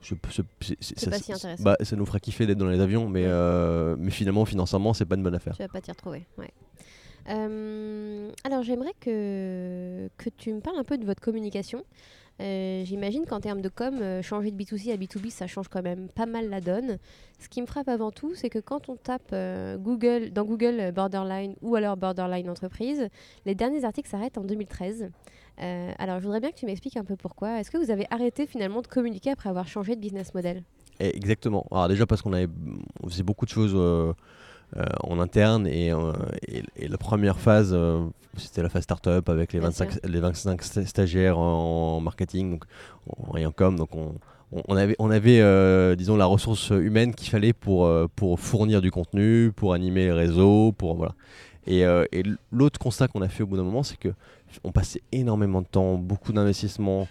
[0.00, 1.48] je- ça, pas si c'est- intéressant.
[1.62, 5.14] bah, ça nous fera kiffer d'être dans les avions, mais, euh, finalement, financièrement, c'est pas
[5.14, 5.56] une bonne affaire.
[5.56, 6.24] Tu vas pas t'y retrouver.
[6.38, 6.50] Ouais.
[7.30, 11.82] Euh, alors j'aimerais que, que tu me parles un peu de votre communication.
[12.40, 15.82] Euh, J'imagine qu'en termes de com, euh, changer de B2C à B2B, ça change quand
[15.82, 16.98] même pas mal la donne.
[17.38, 20.92] Ce qui me frappe avant tout, c'est que quand on tape euh, Google, dans Google
[20.92, 23.08] Borderline ou alors Borderline Entreprise,
[23.46, 25.10] les derniers articles s'arrêtent en 2013.
[25.62, 27.60] Euh, alors je voudrais bien que tu m'expliques un peu pourquoi.
[27.60, 30.64] Est-ce que vous avez arrêté finalement de communiquer après avoir changé de business model?
[30.98, 31.66] Et exactement.
[31.70, 32.48] Alors déjà parce qu'on avait,
[33.02, 33.74] on faisait beaucoup de choses
[35.02, 36.12] en interne et, euh,
[36.48, 38.04] et, et la première phase, euh,
[38.36, 42.64] c'était la phase startup avec les Bien 25, les 25 sta- stagiaires en, marketing donc,
[43.16, 43.76] en, et en com.
[43.76, 44.14] Donc on,
[44.52, 48.40] on- on avait, on avait euh, disons, la ressource humaine qu'il fallait pour, euh, pour
[48.40, 51.14] fournir du contenu, pour animer les réseaux, pour voilà.
[51.66, 52.22] Et, euh, et
[52.52, 54.10] l'autre constat qu'on a fait au bout d'un moment, c'est que
[54.64, 57.08] on passait énormément de temps, beaucoup d'investissements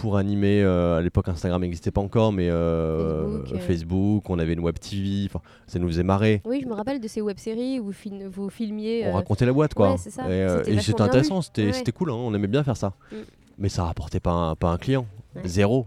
[0.00, 0.62] pour animer.
[0.62, 3.58] euh, à l'époque, Instagram n'existait pas encore, mais euh, Facebook, euh.
[3.66, 5.28] Facebook, on avait une web TV,
[5.66, 6.42] ça nous faisait marrer.
[6.44, 9.06] Oui, je me rappelle de ces web-séries où vous, film- vous filmiez...
[9.08, 9.92] On racontait la boîte, quoi.
[9.92, 10.24] ouais, c'est ça.
[10.30, 11.92] Et, C'était intéressant, c'était Ouais.
[11.92, 12.94] cool, hein, on aimait bien faire ça.
[13.12, 13.16] Mm.
[13.58, 15.42] Mais ça rapportait pas un, pas un client, Ouais.
[15.46, 15.86] zéro.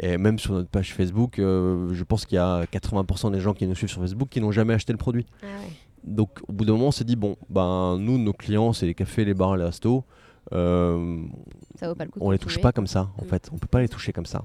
[0.00, 3.52] Et même sur notre page Facebook, euh, je pense qu'il y a 80% des gens
[3.54, 5.26] qui nous suivent sur Facebook qui n'ont jamais acheté le produit.
[5.42, 5.70] Ah ouais.
[6.04, 8.94] Donc au bout d'un moment, on s'est dit, bon, ben nous, nos clients, c'est les
[8.94, 10.02] cafés, les bars, les restos.
[10.52, 11.24] Euh,
[11.78, 12.18] Ça vaut pas le coup.
[12.20, 13.28] de on les touche pas comme ça, en Mm.
[13.28, 13.50] fait.
[13.52, 14.44] On peut pas les toucher comme ça.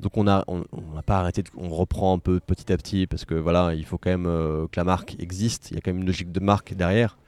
[0.00, 2.76] Donc on a, on on n'a pas arrêté, de- on reprend un peu petit à
[2.76, 5.70] petit parce que voilà, il faut quand même euh, que la marque existe.
[5.70, 7.18] Il y a quand même une logique de marque derrière.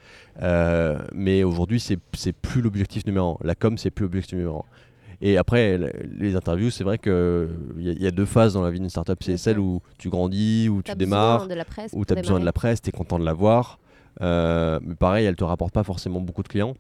[0.43, 3.47] Euh, mais aujourd'hui, c'est c'est plus l'objectif numéro un.
[3.47, 4.65] La com, c'est plus l'objectif numéro un.
[5.21, 7.49] Et après, le- les interviews, c'est vrai que
[7.79, 9.23] il y, a- y a deux phases dans la vie d'une startup.
[9.23, 12.53] C'est celle où tu grandis, où tu démarres, la où tu as besoin de la
[12.53, 13.79] presse, tu es content de l'avoir.
[14.21, 16.75] Euh, mais pareil, elle te rapporte pas forcément beaucoup de clients.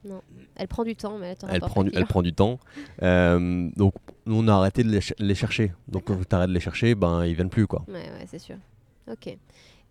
[0.57, 2.59] Elle prend du temps, mais elle te Elle prend, du, elle prend du temps.
[3.03, 3.95] Euh, donc,
[4.26, 5.72] nous, on a arrêté de les, ch- les chercher.
[5.89, 7.66] Donc, quand tu arrêtes de les chercher, ben, ils viennent plus.
[7.66, 7.85] Quoi.
[7.89, 8.57] Ouais, ouais, c'est sûr.
[9.11, 9.37] Ok.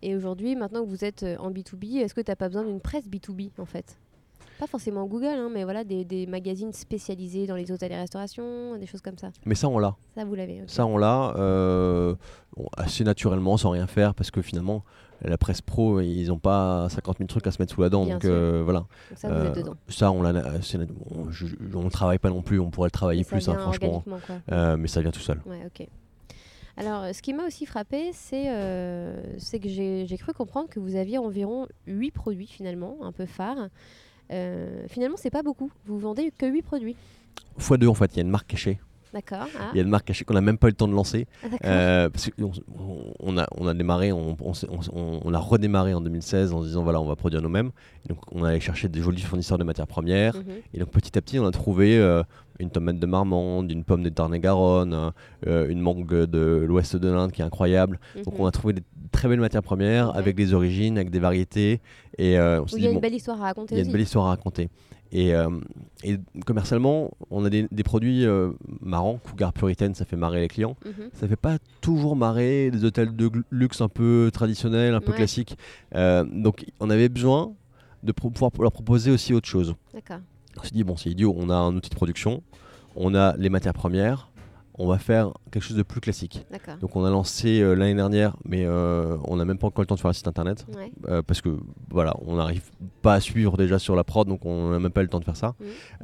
[0.02, 2.64] Et aujourd'hui, maintenant que vous êtes euh, en B2B, est-ce que tu n'as pas besoin
[2.64, 3.96] d'une presse B2B en fait?
[4.58, 8.76] Pas forcément Google, hein, mais voilà, des, des magazines spécialisés dans les hôtels et restaurations,
[8.78, 9.30] des choses comme ça.
[9.46, 9.96] Mais ça, on l'a.
[10.14, 10.62] Ça, vous l'avez.
[10.66, 12.14] Ça, on l'a euh,
[12.76, 14.84] assez naturellement, sans rien faire, parce que finalement,
[15.22, 18.04] la presse pro, ils n'ont pas 50 000 trucs à se mettre sous la dent.
[18.04, 18.80] Bien donc, euh, voilà.
[18.80, 18.88] Donc
[19.18, 19.74] ça, vous Euh, êtes dedans.
[19.88, 22.60] Ça, on ne travaille pas non plus.
[22.60, 24.02] On pourrait le travailler plus, hein, franchement.
[24.06, 24.20] quoi.
[24.52, 25.40] Euh, mais ça vient tout seul.
[25.46, 25.86] Ouais, ok.
[26.76, 30.96] Alors, ce qui m'a aussi frappé, c'est euh, que j'ai j'ai cru comprendre que vous
[30.96, 33.68] aviez environ 8 produits finalement, un peu phares.
[34.32, 35.70] Euh, finalement, c'est pas beaucoup.
[35.86, 36.96] Vous vendez que 8 produits.
[37.58, 38.78] Fois deux, en fait, il y a une marque cachée.
[39.14, 39.46] D'accord.
[39.56, 40.92] Ah, Il y a une marque cachée qu'on n'a même pas eu le temps de
[40.92, 41.28] lancer.
[41.44, 41.46] ah.
[41.66, 42.50] Euh, parce qu'on
[43.20, 44.34] on a, on a démarré, on,
[45.32, 47.70] a redémarré en 2016 en se disant voilà, on va produire nous-mêmes.
[48.04, 50.34] Et donc on allait chercher des jolis fournisseurs de matières premières.
[50.34, 50.42] Mhm.
[50.74, 52.24] Et donc petit à petit, on a trouvé euh,
[52.60, 55.12] une tomate de Marmande, une pomme de Tarn-et-Garonne,
[55.46, 57.98] euh, une mangue de l'ouest de l'Inde qui est incroyable.
[58.24, 58.40] Donc Mhm.
[58.40, 58.82] on a trouvé des
[59.12, 60.18] très belles matières premières Ouais.
[60.18, 61.80] avec des origines, avec des variétés.
[62.18, 63.80] Et euh, on il y a dit une bon, belle histoire à raconter il y
[63.80, 63.88] a aussi.
[63.88, 64.68] une belle histoire à raconter.
[65.12, 65.48] Et, euh,
[66.02, 68.24] et commercialement, on a des, des produits
[68.80, 69.18] marrants.
[69.22, 71.10] Cougar Puritaine, ça fait marrer les clients Mhm.
[71.12, 75.16] ça fait pas toujours marrer des hôtels de luxe un peu traditionnels, un peu Ouais.
[75.18, 75.56] classiques.
[75.94, 77.52] Donc on avait besoin
[78.02, 79.74] de pro- pouvoir leur proposer aussi autre chose.
[79.92, 80.18] D'accord.
[80.58, 82.42] On s'est dit bon c'est idiot, on a un outil de production,
[82.96, 84.30] on a les matières premières,
[84.76, 86.44] on va faire quelque chose de plus classique.
[86.80, 89.86] Donc on a lancé euh, l'année dernière, mais euh, on n'a même pas encore le
[89.86, 90.66] temps de faire un site internet.
[90.74, 90.90] Ouais.
[91.08, 91.56] euh, parce que
[91.90, 92.70] voilà, on n'arrive
[93.02, 95.20] pas à suivre déjà sur la prod, donc on n'a même pas eu le temps
[95.20, 95.54] de faire ça.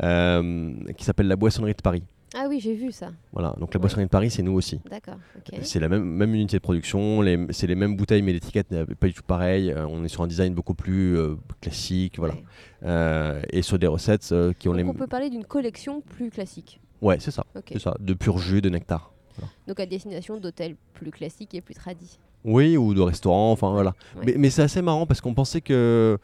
[0.00, 0.94] Mhm.
[0.96, 2.04] Qui s'appelle la Boissonnerie de Paris.
[2.34, 3.10] Ah oui, j'ai vu ça.
[3.32, 4.04] Voilà, donc la Ouais.
[4.04, 4.80] De Paris, c'est nous aussi.
[4.88, 5.16] D'accord.
[5.36, 5.58] ok.
[5.62, 9.08] C'est la même, même unité de production, c'est les mêmes bouteilles, mais l'étiquette n'est pas
[9.08, 9.70] du tout pareille.
[9.72, 12.34] Euh, on est sur un design beaucoup plus euh, classique, voilà.
[12.34, 12.44] Ouais.
[12.84, 14.88] Euh, et sur des recettes qui ont Donc les.
[14.88, 16.80] on peut parler d'une collection plus classique.
[17.02, 19.12] Ouais, c'est ça, c'est ça, de pur jus, de nectar.
[19.66, 22.18] Donc à destination d'hôtels plus classiques et plus tradis.
[22.44, 23.94] Oui, ou de restaurants, enfin voilà.
[24.16, 24.22] Ouais.
[24.26, 26.18] Mais, mais c'est assez marrant parce qu'on pensait que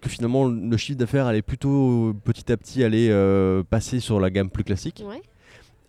[0.00, 4.30] que finalement le chiffre d'affaires allait plutôt petit à petit aller euh, passer sur la
[4.30, 5.02] gamme plus classique.
[5.06, 5.20] Ouais.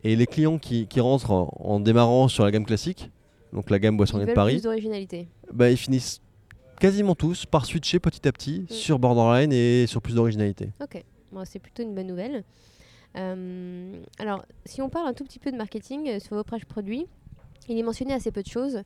[0.04, 3.12] Et les clients qui, qui rentrent en, en démarrant sur la gamme classique,
[3.54, 5.28] donc la gamme boisson de Paris, plus d'originalité.
[5.52, 6.22] bah, ils finissent
[6.80, 10.70] quasiment tous par switcher petit à petit sur Borderline et sur plus d'originalité.
[10.82, 12.44] Ok, Bon, c'est plutôt une bonne nouvelle.
[13.16, 16.66] Euh, alors, si on parle un tout petit peu de marketing euh, sur vos pages
[16.66, 17.06] produits,
[17.68, 18.82] il est mentionné assez peu de choses.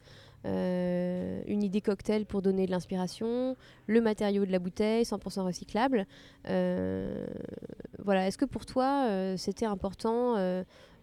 [0.45, 3.55] Euh, une idée cocktail pour donner de l'inspiration,
[3.88, 6.05] le matériau de la bouteille, 100% recyclable.
[6.49, 7.26] Euh,
[8.03, 9.07] voilà, est-ce que pour toi,
[9.38, 10.36] c'était important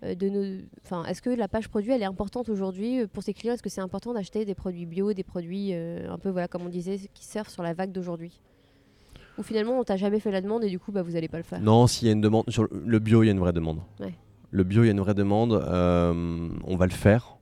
[0.03, 0.63] de nous...
[0.85, 3.55] Enfin, est-ce que la page produit, elle est importante aujourd'hui euh, pour ces clients?
[3.55, 6.63] Est-ce que c'est important d'acheter des produits bio, des produits euh, un peu, voilà, comme
[6.63, 8.41] on disait, qui surfent sur la vague d'aujourd'hui?
[9.39, 11.39] Ou finalement, on t'a jamais fait la demande et du coup, bah, vous n'allez pas
[11.39, 11.61] le faire?
[11.61, 13.81] Non, s'il y a une demande sur le- bio, il y a une vraie demande.
[14.01, 14.15] Ouais.
[14.51, 15.53] Le bio, il y a une vraie demande.
[15.53, 17.37] euh, on va le faire,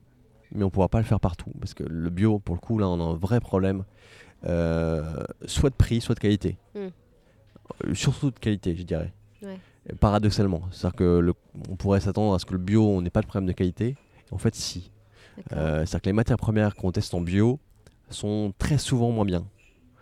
[0.52, 2.88] mais on pourra pas le faire partout parce que le bio, pour le coup, là,
[2.88, 3.84] on a un vrai problème,
[4.46, 5.02] euh,
[5.46, 6.58] soit de prix, soit de qualité.
[6.74, 6.78] Mm.
[7.84, 9.12] Euh, surtout de qualité, je dirais.
[9.42, 9.58] Ouais.
[10.00, 11.34] Paradoxalement, c'est-à-dire que le-
[11.70, 13.96] on pourrait s'attendre à ce que le bio, on n'ait pas de problème de qualité.
[14.30, 14.90] En fait, si.
[15.52, 17.58] Euh, c'est-à-dire que les matières premières qu'on teste en bio
[18.10, 19.44] sont très souvent moins bien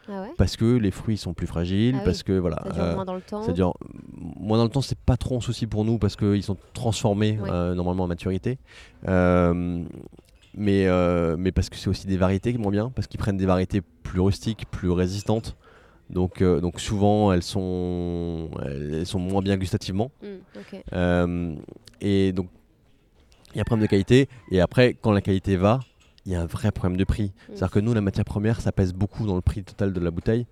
[0.09, 0.31] Ah ouais?
[0.39, 2.61] Parce que les fruits sont plus fragiles, Ah oui, parce que voilà.
[2.65, 3.43] Ça dure euh, moins dans le temps.
[3.43, 3.75] ça dure
[4.41, 7.39] moins dans le temps, c'est pas trop un souci pour nous parce qu'ils sont transformés
[7.41, 7.51] Ouais.
[7.51, 8.59] euh, normalement en maturité.
[10.59, 10.87] Mais,
[11.37, 13.83] mais parce que c'est aussi des variétés qui vont bien, parce qu'ils prennent des variétés
[13.83, 15.57] plus rustiques, plus résistantes.
[16.11, 20.11] Donc, euh, donc souvent elles sont, elles sont moins bien gustativement.
[20.23, 20.81] Ok.
[20.93, 21.55] Euh,
[22.01, 22.49] et donc
[23.55, 24.29] il y a un problème de qualité.
[24.51, 25.81] Et après, quand la qualité va,
[26.27, 27.33] il y a un vrai problème de prix.
[27.49, 30.11] C'est-à-dire que nous, la matière première, ça pèse beaucoup dans le prix total de la
[30.11, 30.47] bouteille.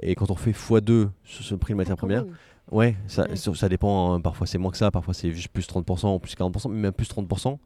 [0.00, 2.24] Et quand on fait x2 sur ce prix de matière Ah, première.
[2.70, 3.36] Ouais, ça, Ouais.
[3.36, 4.12] ça, ça dépend.
[4.14, 4.20] hein.
[4.20, 6.92] Parfois c'est moins que ça, parfois c'est juste plus 30% ou plus 40%, mais même
[6.92, 7.58] plus 30%.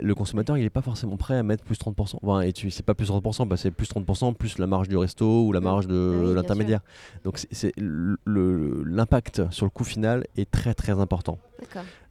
[0.00, 2.16] Le consommateur, il n'est pas forcément prêt à mettre plus 30%.
[2.22, 4.96] Enfin, et tu c'est pas plus 30%, bah, c'est plus 30% plus la marge du
[4.96, 5.64] resto ou la Mm.
[5.64, 6.80] marge de Ah oui, l'intermédiaire.
[7.24, 7.74] Donc c'est-
[8.26, 11.38] l'impact sur le coût final est très très important.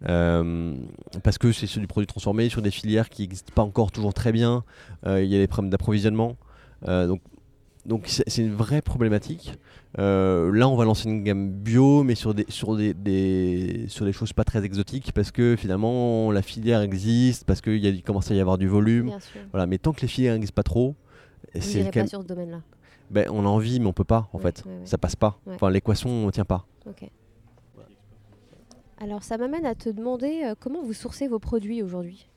[0.08, 0.76] Euh,
[1.24, 4.14] parce que c'est sur du produit transformé, sur des filières qui n'existent pas encore toujours
[4.14, 4.64] très bien.
[5.06, 6.38] Euh, Il y a des problèmes d'approvisionnement.
[6.88, 7.22] Euh, donc
[7.86, 9.58] donc c'est une vraie problématique.
[10.00, 14.06] Euh, là, on va lancer une gamme bio, mais sur des, sur des, des- sur
[14.06, 18.36] des choses pas très exotiques, parce que finalement la filière existe, parce qu'il commence à
[18.36, 19.12] y avoir du volume.
[19.52, 20.96] Voilà, mais tant que les filières n'existent pas trop,
[21.60, 22.62] c'est pas sur ce domaine-là.
[23.10, 24.64] ben, on a envie, mais on peut pas en Ouais, fait.
[24.66, 24.86] ouais, ouais.
[24.86, 25.40] Ça passe pas.
[25.48, 26.66] Enfin, l'équation ne tient pas.
[29.00, 32.28] Alors, ça m'amène à te demander euh, comment vous sourcez vos produits aujourd'hui?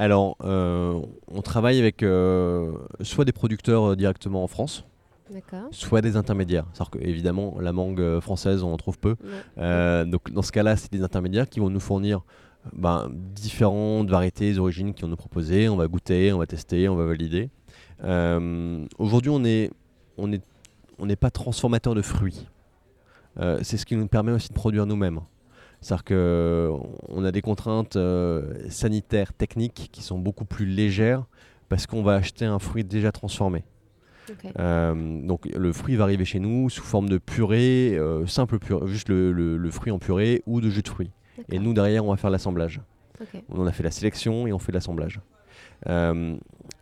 [0.00, 0.98] Alors, euh,
[1.30, 2.72] on travaille avec euh,
[3.02, 4.86] soit des producteurs euh, directement en France,
[5.72, 6.64] soit des intermédiaires.
[6.72, 9.10] C'est-à-dire que, évidemment, la mangue française, on en trouve peu.
[9.10, 9.28] Ouais.
[9.58, 12.22] Euh, donc, dans ce cas-là, c'est des intermédiaires qui vont nous fournir
[12.72, 15.68] ben, différentes variétés, origines qui vont nous proposer.
[15.68, 17.50] On va goûter, on va tester, on va valider.
[18.02, 19.70] Euh, Aujourd'hui, on est,
[20.16, 20.42] on est,
[20.98, 22.46] on n'est pas transformateur de fruits.
[23.38, 25.20] Euh, c'est ce qui nous permet aussi de produire nous-mêmes.
[25.80, 31.24] C'est-à-dire qu'on a des contraintes euh, sanitaires, techniques qui sont beaucoup plus légères
[31.68, 33.64] parce qu'on va acheter un fruit déjà transformé.
[34.58, 38.86] Euh, donc le fruit va arriver chez nous sous forme de purée, euh, simple purée,
[38.86, 41.10] juste le, le- le fruit en purée ou de jus de fruits.
[41.50, 42.80] Et nous derrière on va faire l'assemblage.
[43.50, 45.20] On a fait la sélection et on fait l'assemblage.
[45.88, 46.36] Euh,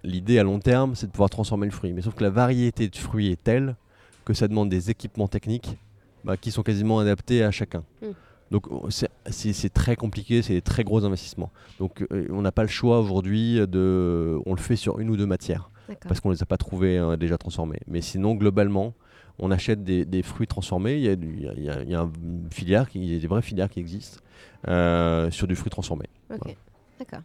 [0.05, 1.93] L'idée à long terme c'est de pouvoir transformer le fruit.
[1.93, 3.77] Mais sauf que la variété de fruits est telle
[4.25, 5.77] que ça demande des équipements techniques
[6.25, 7.83] bah, qui sont quasiment adaptés à chacun.
[8.03, 8.07] Mm.
[8.51, 11.51] Donc c'est- très compliqué, c'est des très gros investissements.
[11.79, 14.39] Donc euh, on n'a pas le choix aujourd'hui de...
[14.47, 15.71] On le fait sur une ou deux matières
[16.09, 17.81] parce qu'on les a pas trouvés euh, déjà transformés.
[17.87, 18.95] Mais sinon, globalement,
[19.39, 20.95] on achète des, des fruits transformés.
[20.97, 22.89] Il y a, du- il y a- il y a- il y a une filière,
[22.89, 24.21] qui- il y a des vraies filières qui existent
[24.67, 26.05] euh, sur du fruit transformé.
[26.31, 26.39] Ok.
[26.43, 26.57] Voilà.
[26.99, 27.21] D'accord.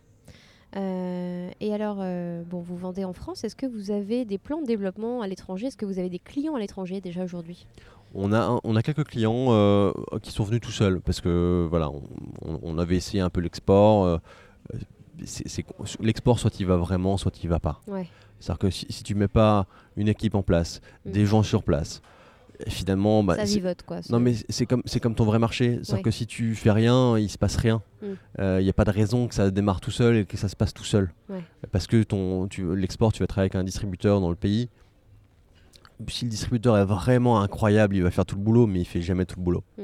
[0.75, 3.43] Euh, et alors, euh, bon, vous vendez en France.
[3.43, 5.67] Est-ce que vous avez des plans de développement à l'étranger?
[5.67, 7.67] Est-ce que vous avez des clients à l'étranger déjà aujourd'hui?
[8.13, 9.91] On a, on a quelques clients euh,
[10.21, 12.03] qui sont venus tout seuls parce que voilà, on,
[12.43, 14.05] on- on avait essayé un peu l'export.
[14.05, 14.17] euh,
[15.25, 15.65] c'est- c'est-
[15.99, 17.81] L'export, soit il va vraiment, soit il va pas.
[17.87, 18.07] Ouais.
[18.39, 21.11] C'est-à-dire que si, si tu mets pas une équipe en place, Mm.
[21.11, 22.01] des gens sur place,
[22.67, 23.97] finalement, bah, Ça c'est- vivote quoi.
[23.97, 26.01] Non c'est- mais c'est comme c'est comme ton vrai marché, c'est-à-dire Ouais.
[26.03, 27.81] que si tu fais rien, il se passe rien.
[28.03, 28.59] Il Mm.
[28.61, 30.73] n'y a pas de raison que ça démarre tout seul et que ça se passe
[30.73, 31.11] tout seul.
[31.29, 31.41] Ouais.
[31.71, 34.69] Parce que ton tu- l'export, tu vas travailler avec un distributeur dans le pays.
[36.07, 39.01] Si le distributeur est vraiment incroyable, il va faire tout le boulot, mais il fait
[39.01, 39.63] jamais tout le boulot.
[39.77, 39.83] Mm.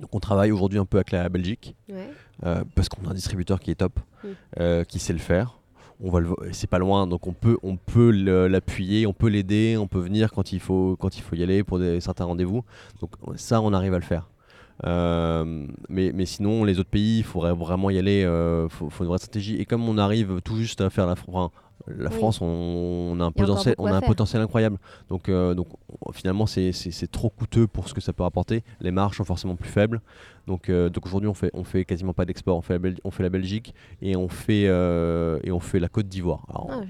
[0.00, 2.08] Donc on travaille aujourd'hui un peu avec la Belgique Ouais.
[2.44, 4.28] euh, parce qu'on a un distributeur qui est top, Mm.
[4.60, 5.58] euh, qui sait le faire.
[6.04, 6.20] On va
[6.50, 10.32] c'est pas loin, donc on peut, on peut l'appuyer, on peut l'aider, on peut venir
[10.32, 12.64] quand il faut, quand il faut y aller pour des, certains rendez-vous.
[13.00, 14.28] Donc ça, on arrive à le faire.
[14.84, 18.22] Euh, mais, mais sinon, les autres pays, il faudrait vraiment y aller.
[18.22, 19.56] Il faut, faut une vraie stratégie.
[19.56, 21.50] Et comme on arrive tout juste à faire la, enfin,
[21.86, 22.16] la Oui.
[22.16, 24.08] France, on, on a un, potentiel, beaucoup on a à un faire.
[24.08, 24.78] potentiel incroyable.
[25.08, 25.66] Donc, euh, donc
[26.12, 26.72] finalement, c'est-
[27.10, 28.62] trop coûteux pour ce que ça peut rapporter.
[28.80, 30.00] Les marges sont forcément plus faibles.
[30.46, 32.56] Donc, euh, donc aujourd'hui, on fait, on fait quasiment pas d'export.
[32.56, 35.78] On, fait la Bel- on fait la Belgique et on fait, euh, et on fait
[35.80, 36.44] la Côte d'Ivoire.
[36.48, 36.80] Ah,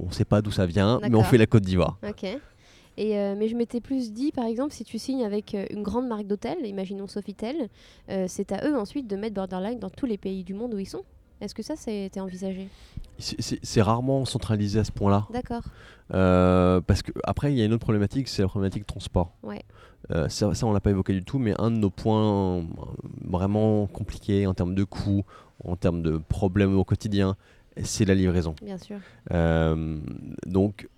[0.00, 1.98] on ne sait pas d'où ça vient, mais on fait la Côte d'Ivoire.
[2.98, 5.82] Et euh, mais je m'étais plus dit, par exemple, si tu signes avec euh, une
[5.82, 7.68] grande marque d'hôtel, imaginons Sofitel,
[8.08, 10.78] euh, c'est à eux ensuite de mettre Borderline dans tous les pays du monde où
[10.78, 11.02] ils sont.
[11.42, 12.68] Est-ce que ça, c'était envisagé?
[13.18, 15.26] C'est- rarement centralisé à ce point-là.
[15.32, 15.62] D'accord.
[16.14, 19.32] Euh, parce que après, il y a une autre problématique, c'est la problématique transport.
[19.42, 19.62] Ouais.
[20.12, 22.62] Euh, ça, ça, on l'a pas évoqué du tout, mais un de nos points euh,
[23.24, 25.24] vraiment compliqués en termes de coûts,
[25.64, 27.36] en termes de problèmes au quotidien,
[27.82, 28.54] c'est la livraison.
[28.62, 28.96] Bien sûr.
[29.32, 29.98] Euh,
[30.46, 30.88] donc,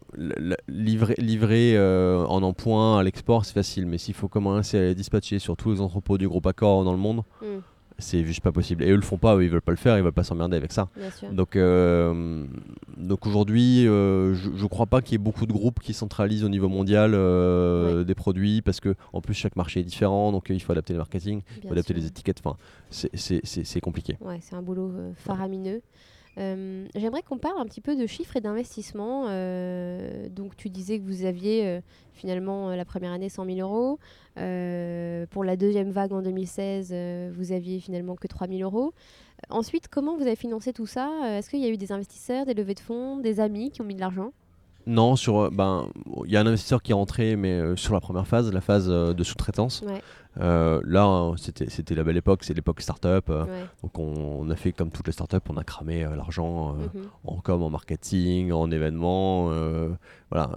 [0.68, 4.94] livrer, livrer euh, en empoint à l'export, c'est facile, mais s'il faut commencer à les
[4.94, 7.60] dispatcher sur tous les entrepôts du groupe Accor dans le monde, Hmm,
[7.99, 8.84] c'est juste pas possible.
[8.84, 10.57] Et eux le font pas, eux, ils veulent pas le faire, ils veulent pas s'emmerder
[10.57, 10.88] avec ça.
[11.32, 12.44] Donc, euh,
[12.96, 16.44] donc aujourd'hui, euh, je ne crois pas qu'il y ait beaucoup de groupes qui centralisent
[16.44, 20.46] au niveau mondial euh, des produits parce que en plus chaque marché est différent, donc
[20.49, 22.03] il faut adapter le marketing, il faut adapter sûr.
[22.03, 22.40] les étiquettes.
[22.44, 22.57] Enfin,
[22.90, 24.16] c'est- compliqué.
[24.20, 25.82] Ouais, c'est un boulot faramineux.
[26.38, 29.26] Euh, J'aimerais qu'on parle un petit peu de chiffres et d'investissement.
[29.28, 31.80] Euh, donc, tu disais que vous aviez euh,
[32.12, 33.98] finalement euh, la première année 100 000 euros.
[35.30, 38.92] Pour la deuxième vague en 2016, euh, vous aviez finalement que 3 000 euros.
[39.50, 41.10] Ensuite, comment vous avez financé tout ça?
[41.24, 43.84] Est-ce qu'il y a eu des investisseurs, des levées de fonds, des amis qui ont
[43.84, 44.32] mis de l'argent?
[44.86, 45.88] Non, sur ben,
[46.24, 48.88] il y a un investisseur qui est rentré, mais sur la première phase, la phase
[48.88, 49.82] de sous-traitance.
[49.86, 50.02] Ouais,
[50.40, 53.28] Euh, là, hein, c'était la belle époque, c'est l'époque startup.
[53.30, 53.50] euh, ouais.
[53.82, 56.74] donc on, on a fait comme toutes les startups, on a cramé euh, l'argent.
[56.74, 56.88] Mhm.
[57.24, 59.50] en com, en marketing, en événements,
[60.30, 60.50] voilà,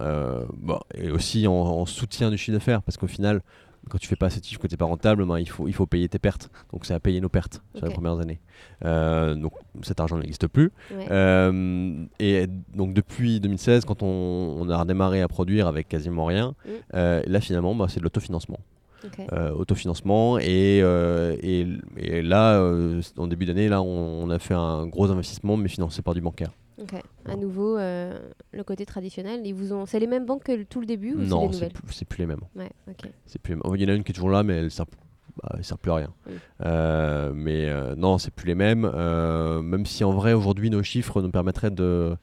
[0.56, 3.42] bon, et aussi en, en soutien du chiffre d'affaires, parce qu'au final,
[3.88, 5.66] quand tu fais pas assez de chiffres, que tu n'es pas rentable, ben, il, faut,
[5.66, 6.50] il faut payer tes pertes.
[6.72, 8.40] Donc ça a payé nos pertes sur les premières années.
[8.82, 9.52] Donc
[9.82, 10.70] cet argent n'existe plus.
[10.92, 11.06] Ouais.
[12.20, 14.06] Et donc depuis 2016, quand on,
[14.60, 16.96] on a redémarré à produire avec quasiment rien, Mm.
[17.26, 18.58] là finalement, bah, c'est de l'autofinancement.
[19.32, 24.38] Euh, autofinancement et, euh, et, et là, euh, en début d'année, là, on, on a
[24.38, 26.50] fait un gros investissement, mais financé par du bancaire.
[26.80, 26.94] Ok.
[27.26, 29.86] À nouveau, le côté traditionnel, ils vous ont.
[29.86, 32.26] C'est les mêmes banques que tout le début ou Non, c'est plus, c'est plus les
[32.26, 32.40] mêmes.
[32.56, 33.10] Ouais, ok.
[33.26, 33.74] C'est plus les mêmes.
[33.76, 34.86] Il y en a une qui est toujours là, mais elle sert,
[35.42, 36.12] bah, elle sert plus à rien.
[36.26, 36.32] Oui.
[36.64, 38.90] Euh, mais euh, non, c'est plus les mêmes.
[38.92, 42.16] euh, même si en vrai, aujourd'hui, nos chiffres nous permettraient de.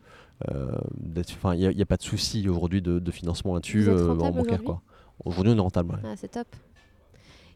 [0.98, 4.32] d'être- Enfin, il n'y a, pas de souci aujourd'hui de, de financement là-dessus en bancaire.
[4.42, 4.82] aujourd'hui quoi.
[5.26, 5.92] Aujourd'hui, on est rentable.
[5.92, 6.00] ouais.
[6.06, 6.48] Ah, c'est top.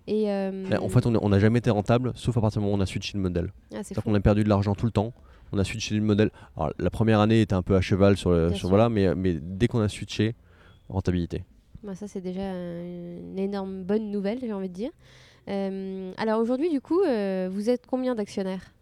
[0.08, 2.76] Et euh, Là, en fait, on n'a jamais été rentable, sauf à partir du moment
[2.76, 3.48] où on a switché le modèle.
[3.48, 5.14] ah, c'est C'est-à-dire qu'on a perdu de l'argent tout le temps.
[5.52, 6.32] On a switché le modèle.
[6.58, 9.68] Alors, la première année était un peu à cheval sur, le, voilà, mais, mais dès
[9.68, 10.36] qu'on a switché,
[10.90, 11.44] rentabilité.
[11.84, 14.92] Bah, ça, c'est déjà une énorme bonne nouvelle, j'ai envie de dire.
[15.50, 18.74] Euh, alors aujourd'hui, du coup, euh, vous êtes combien d'actionnaires?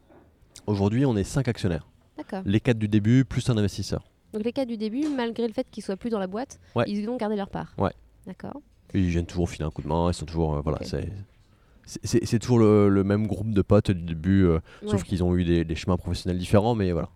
[0.67, 1.87] Aujourd'hui, on est 5 actionnaires.
[2.17, 2.41] D'accord.
[2.45, 4.03] Les 4 du début, plus un investisseur.
[4.33, 6.85] Donc les cas du début, malgré le fait qu'ils soient plus dans la boîte, Ouais.
[6.87, 7.73] ils ont gardé leur part.
[7.77, 7.91] Ouais.
[8.25, 8.61] D'accord.
[8.93, 10.55] Ils viennent toujours filer un coup de main, ils sont toujours.
[10.55, 14.59] euh, voilà, c'est- c'est- toujours le, le même groupe de potes du début, euh,
[14.91, 17.09] sauf qu'ils ont eu des, des chemins professionnels différents, mais voilà.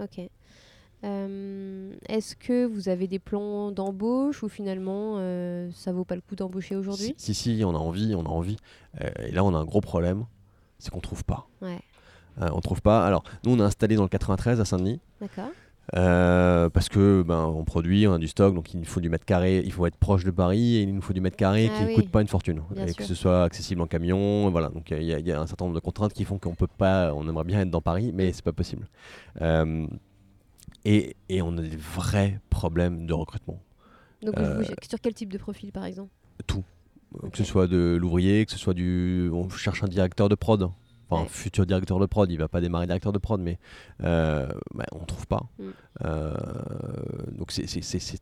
[0.00, 0.20] Ok.
[1.04, 6.20] Euh, Est-ce que vous avez des plans d'embauche ou finalement euh, ça vaut pas le
[6.20, 7.14] coup d'embaucher aujourd'hui?
[7.16, 8.56] Si, si, si, on a envie, on a envie.
[9.20, 10.24] Et là, on a un gros problème,
[10.78, 11.46] c'est qu'on trouve pas.
[11.62, 11.78] Ouais.
[12.40, 13.04] On trouve pas.
[13.06, 15.00] Alors, nous, on est installé dans le 93 à Saint-Denis.
[15.20, 15.50] D'accord.
[15.96, 19.08] Euh, parce que ben, on produit, on a du stock, donc il nous faut du
[19.08, 21.70] mètre carré, il faut être proche de Paris et il nous faut du mètre carré
[21.72, 21.94] Ah qui ne oui.
[21.94, 22.96] coûte pas une fortune Bien et sûr.
[22.96, 24.68] que ce soit accessible en camion, voilà.
[24.68, 26.54] Donc il y, a- il y a un certain nombre de contraintes qui font qu'on
[26.54, 28.86] peut pas, on aimerait bien être dans Paris, mais c'est pas possible.
[29.40, 29.86] Euh,
[30.84, 33.58] et, et on a des vrais problèmes de recrutement,
[34.22, 36.10] Donc Euh, vous, sur quel type de profil par exemple?
[37.22, 37.30] Ok.
[37.30, 40.68] que ce soit de l'ouvrier, que ce soit du, on cherche un directeur de prod.
[41.10, 41.30] Enfin, un Ouais.
[41.30, 43.58] futur directeur de prod, il va pas démarrer directeur de prod, mais
[44.02, 45.46] euh, bah, on trouve pas.
[45.58, 45.64] Mm.
[46.04, 46.34] Euh,
[47.32, 47.66] donc c'est-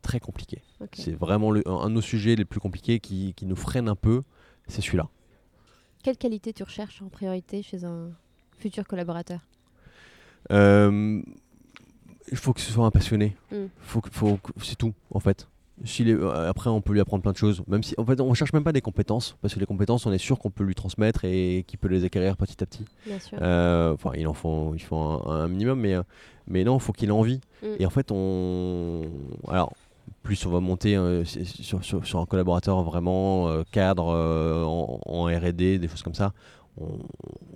[0.03, 0.63] très compliqué.
[0.93, 3.97] C'est vraiment le- un de nos sujets les plus compliqués qui, qui nous freine un
[3.97, 4.23] peu,
[4.69, 5.09] c'est celui-là.
[6.05, 8.11] Quelle qualité tu recherches en priorité chez un
[8.59, 9.41] futur collaborateur?
[10.53, 11.21] Euh,
[12.31, 13.37] il faut que ce soit un passionné.
[13.51, 13.67] Mm.
[13.81, 14.01] Faut
[14.63, 15.49] c'est tout en fait.
[15.85, 17.63] Euh, après, on peut lui apprendre plein de choses.
[17.69, 20.13] Même si, en fait, on cherche même pas des compétences parce que les compétences, on
[20.13, 22.85] est sûr qu'on peut lui transmettre et qu'il peut les acquérir petit à petit.
[23.07, 23.39] Bien sûr.
[23.41, 26.03] Euh, Enfin, il en faut, il faut un, un minimum, mais, euh,
[26.49, 27.41] mais non, il faut qu'il ait envie.
[27.63, 27.67] Mm.
[27.79, 29.03] Et en fait, on.
[29.49, 29.73] Alors,
[30.23, 34.05] plus on va monter euh, sur, sur- sur un collaborateur vraiment euh, cadre
[34.67, 36.33] en, en RD, des choses comme ça,
[36.79, 36.99] on,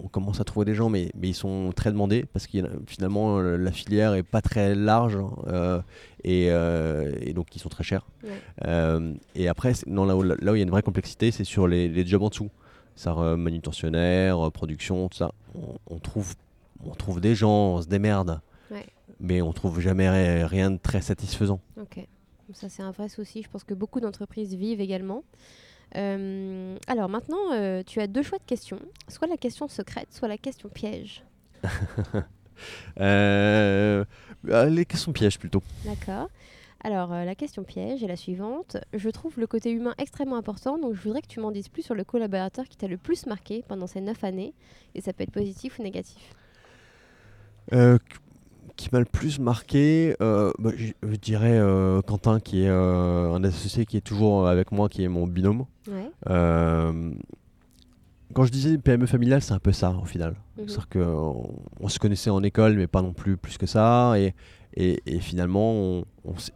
[0.02, 3.38] on commence à trouver des gens, mais, mais ils sont très demandés parce que finalement,
[3.38, 5.80] euh, la filière est pas très large euh,
[6.24, 8.06] et, euh, et donc ils sont très chers.
[8.24, 8.30] Ouais.
[8.66, 11.44] Euh, et après, non, là, où, là où il y a une vraie complexité, c'est
[11.44, 12.50] sur les, les jobs en dessous.
[12.96, 15.32] ça re- manutentionnaire, euh, production, tout ça.
[15.54, 16.34] On, on trouve,
[16.84, 18.40] on trouve des gens, on se démerde,
[18.70, 18.86] Ouais.
[19.20, 21.60] mais on trouve jamais ri- rien de très satisfaisant.
[21.80, 22.06] Ok.
[22.52, 23.42] Ça, c'est un vrai souci.
[23.44, 25.22] Je pense que beaucoup d'entreprises vivent également.
[25.96, 28.80] Euh, alors maintenant, euh, tu as deux choix de questions.
[29.08, 31.24] Soit la question secrète, soit la question piège.
[33.00, 34.04] Euh,
[34.44, 35.62] les questions pièges plutôt.
[35.86, 36.28] D'accord.
[36.84, 38.76] Alors, la question piège est la suivante.
[38.92, 41.80] Je trouve le côté humain extrêmement important, donc je voudrais que tu m'en dises plus
[41.80, 44.52] sur le collaborateur qui t'a le plus marqué pendant ces neuf années.
[44.94, 46.34] Et ça peut être positif ou négatif.
[48.80, 53.30] Qui m'a le plus marqué, euh, bah, je, je dirais euh, Quentin, qui est euh,
[53.30, 55.66] un associé qui est toujours avec moi, qui est mon binôme.
[55.86, 56.10] Ouais.
[58.32, 60.34] Quand je disais PME familiale, c'est un peu ça au final.
[60.56, 60.66] Mhm.
[60.66, 64.14] C'est-à-dire qu'on on se connaissait en école, mais pas non plus plus que ça.
[64.18, 64.34] Et,
[64.74, 66.04] et, et finalement, on,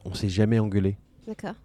[0.07, 0.97] on s'est jamais engueulé.
[1.27, 1.57] D'accord.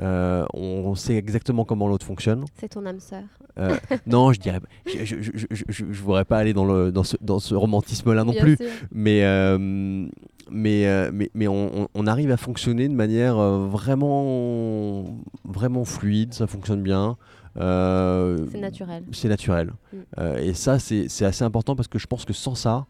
[0.00, 2.44] Euh, on, sait exactement comment l'autre fonctionne.
[2.58, 3.22] C'est ton âme sœur.
[3.58, 3.76] Euh,
[4.06, 7.38] non, je dirais, je, je, je, je, voudrais pas aller dans, le, dans ce, dans
[7.38, 8.56] ce romantisme-là non Bien plus.
[8.56, 8.66] sûr.
[8.92, 9.56] Mais, euh,
[10.50, 15.04] mais, mais, mais on, arrive à fonctionner de manière vraiment,
[15.44, 17.16] vraiment fluide, ça fonctionne bien.
[17.56, 19.04] C'est naturel.
[19.12, 19.72] C'est naturel.
[19.92, 20.22] Mm.
[20.40, 22.86] Et ça, c'est c'est assez important parce que je pense que sans ça,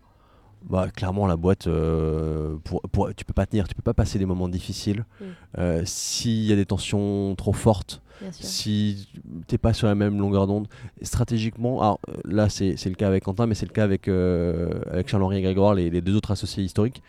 [0.69, 4.19] bah, clairement, la boîte, euh, pour, pour- tu peux pas tenir, tu peux pas passer
[4.19, 5.05] des moments difficiles.
[5.21, 5.25] Mm.
[5.59, 8.01] Euh, S'il y a des tensions trop fortes,
[8.33, 9.09] si
[9.49, 10.69] t'es pas sur la même longueur d'onde,
[11.03, 14.81] stratégiquement, alors euh, là c'est le cas avec Quentin, mais c'est le cas avec, euh,
[14.91, 17.03] avec Charles-Henri et Grégoire, les, les deux autres associés historiques,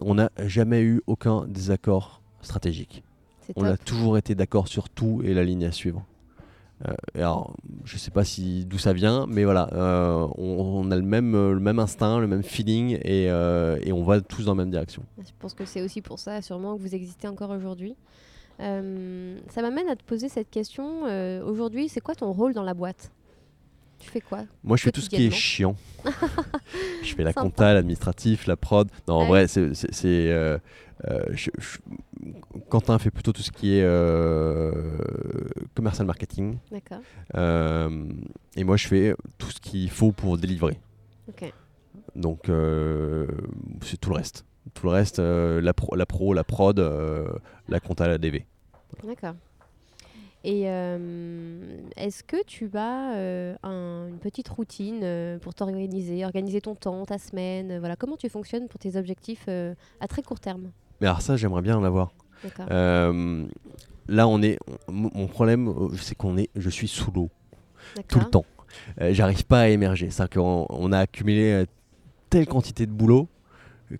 [0.00, 3.02] on n'a jamais eu aucun désaccord stratégique.
[3.56, 6.04] On a toujours été d'accord sur tout et la ligne à suivre.
[6.88, 7.54] Euh, alors,
[7.84, 11.34] je sais pas si d'où ça vient, mais voilà, euh, on, on a le même,
[11.34, 14.70] euh, le même instinct, le même feeling, et, et on va tous dans la même
[14.70, 15.02] direction.
[15.18, 17.94] Je pense que c'est aussi pour ça, sûrement, que vous existez encore aujourd'hui.
[18.60, 21.06] Euh, ça m'amène à te poser cette question.
[21.06, 23.10] euh, aujourd'hui, c'est quoi ton rôle dans la boîte?
[23.98, 25.76] Tu fais quoi Moi, je fais tout ce qui est chiant.
[27.02, 28.88] je fais la compta, l'administratif, la prod.
[29.08, 29.46] Non, en Ouais.
[29.46, 30.04] vrai, c'est.
[30.04, 30.58] euh,
[31.32, 31.78] je- je-
[32.68, 34.72] Quentin fait plutôt tout ce qui est euh,
[35.74, 36.58] commercial marketing.
[36.70, 36.98] D'accord.
[37.36, 38.12] Euh,
[38.56, 40.78] et moi, je fais tout ce qu'il faut pour délivrer.
[42.16, 43.26] Donc, euh,
[43.82, 44.44] c'est tout le reste.
[44.74, 47.28] Tout le reste, euh, la, pro, la pro, la prod, euh,
[47.68, 48.44] la compta, la DV.
[49.04, 49.34] D'accord.
[50.42, 56.60] Et euh, est-ce que tu as euh, un- une petite routine euh, pour t'organiser, organiser
[56.60, 60.22] ton temps, ta semaine euh, Voilà, comment tu fonctionnes pour tes objectifs euh, à très
[60.22, 60.70] court terme?
[61.00, 62.12] Mais alors, ça, j'aimerais bien l'avoir.
[62.70, 63.46] Euh,
[64.08, 64.58] là, on est.
[64.88, 66.50] Mon mon problème, euh, c'est qu'on est.
[66.56, 67.30] Je suis sous l'eau.
[68.08, 68.44] tout le temps.
[69.00, 70.10] Euh, J'arrive pas à émerger.
[70.10, 71.64] C'est-à-dire qu'on on a accumulé
[72.28, 73.28] telle quantité de boulot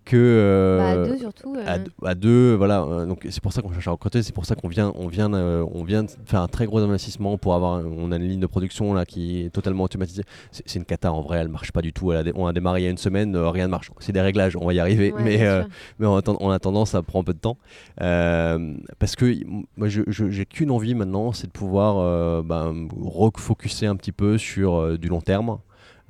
[0.05, 1.55] que euh, Bah, à deux surtout.
[1.57, 2.83] euh, à deux- à deux, voilà.
[2.83, 4.23] euh, donc c'est pour ça qu'on cherche à recruter.
[4.23, 6.79] C'est pour ça qu'on vient, on vient, euh, on vient de faire un très gros
[6.79, 7.83] investissement pour avoir.
[7.85, 10.23] On a une ligne de production là qui est totalement automatisée.
[10.53, 11.39] C'est une cata en vrai.
[11.39, 12.13] Elle marche pas du tout.
[12.13, 13.91] Elle a dé- on a démarré il y a une semaine, euh, rien ne marche.
[13.99, 14.57] C'est des réglages.
[14.57, 15.65] On va y arriver, ouais, mais euh,
[15.99, 17.57] mais en, en attendant, ça prend un peu de temps.
[18.01, 19.35] Euh, parce que
[19.77, 24.75] moi, j'ai qu'une envie maintenant, c'est de pouvoir euh, ben, refocuser un petit peu sur
[24.77, 25.59] euh, du long terme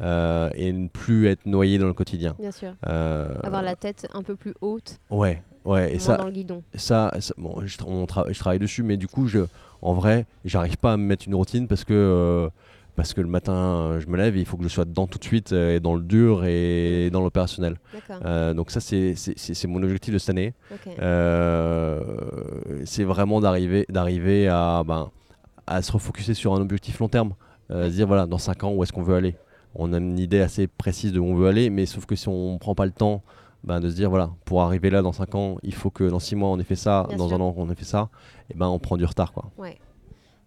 [0.01, 2.35] euh, et ne plus être noyé dans le quotidien.
[2.39, 2.73] Bien sûr.
[2.89, 5.95] Euh, Avoir la tête un peu plus haute, Ouais, ouais.
[5.95, 6.63] Et ça, dans le guidon.
[6.75, 9.41] ça, ça- bon, je, tra- on tra- je travaille dessus, mais du coup, je,
[9.83, 11.93] en vrai, j'arrive pas à me mettre une routine parce que.
[11.95, 12.49] euh,
[12.97, 15.19] parce que le matin, je me lève et il faut que je sois dedans tout
[15.19, 17.77] de suite, et dans le dur et dans l'opérationnel.
[18.55, 19.15] Donc ça, c'est
[19.69, 20.53] mon objectif de cette année.
[22.85, 25.11] c'est vraiment d'arriver à, ben,
[25.67, 27.35] à se refocuser sur un objectif long terme.
[27.71, 29.37] Euh, se dire, voilà, dans 5 ans, où est-ce qu'on veut aller?
[29.75, 32.29] On a une idée assez précise de où on veut aller, mais sauf que si
[32.29, 33.23] on prend pas le temps
[33.63, 36.19] ben, de se dire, voilà, pour arriver là dans 5 ans, il faut que dans
[36.19, 37.37] 6 mois on ait fait ça, Bien dans sûr.
[37.37, 38.09] un an on ait fait ça,
[38.51, 39.33] et ben on prend du retard.
[39.33, 39.51] Quoi.
[39.59, 39.79] Ouais.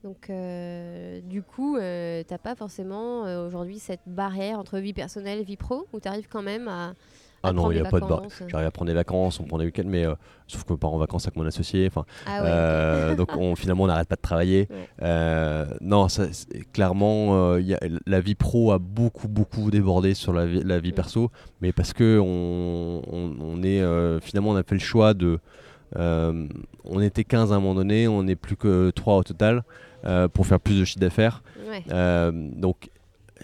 [0.04, 5.40] Donc, euh, du coup, euh, t'as pas forcément euh, aujourd'hui cette barrière entre vie personnelle
[5.40, 6.94] et vie pro où tu arrives quand même à.
[7.46, 8.42] Ah non, il y a pas de bar- vacances.
[8.48, 10.16] J'arrive à prendre des vacances, on prend des week-ends, mais euh,
[10.48, 11.86] sauf que je pars en vacances avec mon associé.
[11.88, 12.48] Enfin, Ah ouais.
[12.50, 14.68] Euh, donc on, finalement on n'arrête pas de travailler.
[14.74, 14.88] Ouais.
[15.04, 16.24] Euh, non, ça,
[16.72, 20.80] clairement, euh, y a- la vie pro a beaucoup beaucoup débordé sur la vie, la
[20.80, 20.96] vie Mm.
[20.96, 21.32] perso,
[21.62, 25.40] mais parce que on, on- on est euh, finalement on a fait le choix de,
[25.98, 26.48] euh,
[26.86, 29.64] on était 15 à un moment donné, on n'est plus que 3 au total
[30.06, 31.44] euh, pour faire plus de chiffre d'affaires.
[31.92, 32.90] Euh, donc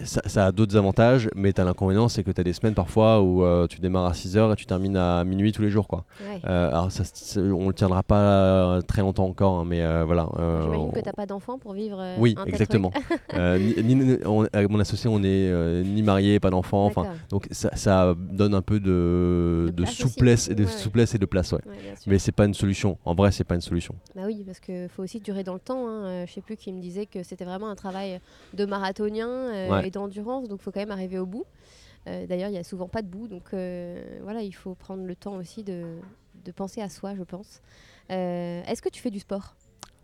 [0.04, 2.74] ça, ça a d'autres avantages, mais tu as l'inconvénient, c'est que tu as des semaines
[2.74, 5.88] parfois où euh, tu démarres à 6h et tu termines à minuit tous les jours.
[5.88, 6.04] Quoi.
[6.20, 6.40] Ouais.
[6.48, 7.04] Euh, alors, ça,
[7.40, 10.28] on ne tiendra pas très longtemps encore, hein, mais euh, voilà.
[10.38, 11.98] euh, J'imagine on- que t'as pas d'enfant pour vivre.
[12.00, 12.90] euh, Oui, un exactement.
[13.34, 16.84] Euh, ni- ni- on- avec mon associé, on n'est euh, ni marié, pas d'enfant.
[16.86, 20.02] Enfin, donc ça, ça donne un peu de, De de place aussi.
[20.02, 20.76] souplesse et de Ouais, ouais.
[20.76, 21.60] souplesse et de place, ouais.
[22.06, 22.98] Mais c'est pas une solution.
[23.04, 23.94] En vrai, c'est pas une solution.
[24.16, 25.86] Bah oui, parce qu'il faut aussi durer dans le temps.
[25.88, 26.04] Hein.
[26.04, 28.20] Euh, je sais plus qui me disait que c'était vraiment un travail
[28.54, 29.28] de marathonien
[29.90, 31.44] d'endurance, donc il faut quand même arriver au bout.
[32.06, 35.04] Euh, D'ailleurs, il n'y a souvent pas de bout, donc euh, voilà, il faut prendre
[35.04, 35.96] le temps aussi de,
[36.44, 37.60] de penser à soi, je pense.
[38.10, 39.54] Euh, Est-ce que tu fais du sport?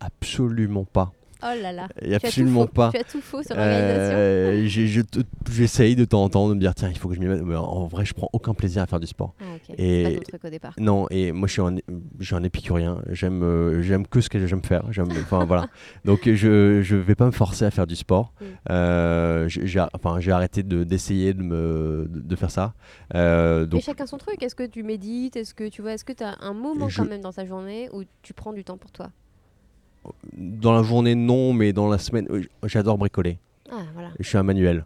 [0.01, 1.13] Absolument pas.
[1.43, 2.73] Oh là là, Et absolument faux.
[2.73, 2.91] pas.
[2.93, 4.17] Tu as tout faux sur l'organisation.
[4.17, 5.03] Euh, je
[5.51, 7.43] J'essaye de temps en temps de me dire tiens, il faut que je m'y mette.
[7.43, 9.35] Mais en vrai, je prends aucun plaisir à faire du sport.
[9.41, 9.75] Ah, ok.
[9.79, 10.75] et- pas ton truc au départ.
[10.79, 11.77] Non, et moi je suis un,
[12.19, 13.01] je suis un épicurien.
[13.11, 14.85] J'aime, euh, j'aime que ce que j'aime faire.
[15.21, 15.67] Enfin voilà.
[16.05, 18.33] Donc je, je vais pas me forcer à faire du sport.
[18.41, 18.45] Mm.
[18.71, 22.75] Euh, j'ai, enfin arrêté de, d'essayer de me, de, de faire ça.
[23.15, 24.43] Euh, Mais donc chacun son truc.
[24.43, 25.37] Est-ce que tu médites?
[25.37, 27.45] Est-ce que tu vois Est-ce que tu as un moment Je- quand même dans ta
[27.47, 29.11] journée où tu prends du temps pour toi?
[30.37, 33.39] Dans la journée non, mais dans la semaine, euh, j'adore bricoler.
[33.71, 34.11] Ah voilà.
[34.19, 34.85] Je suis un manuel.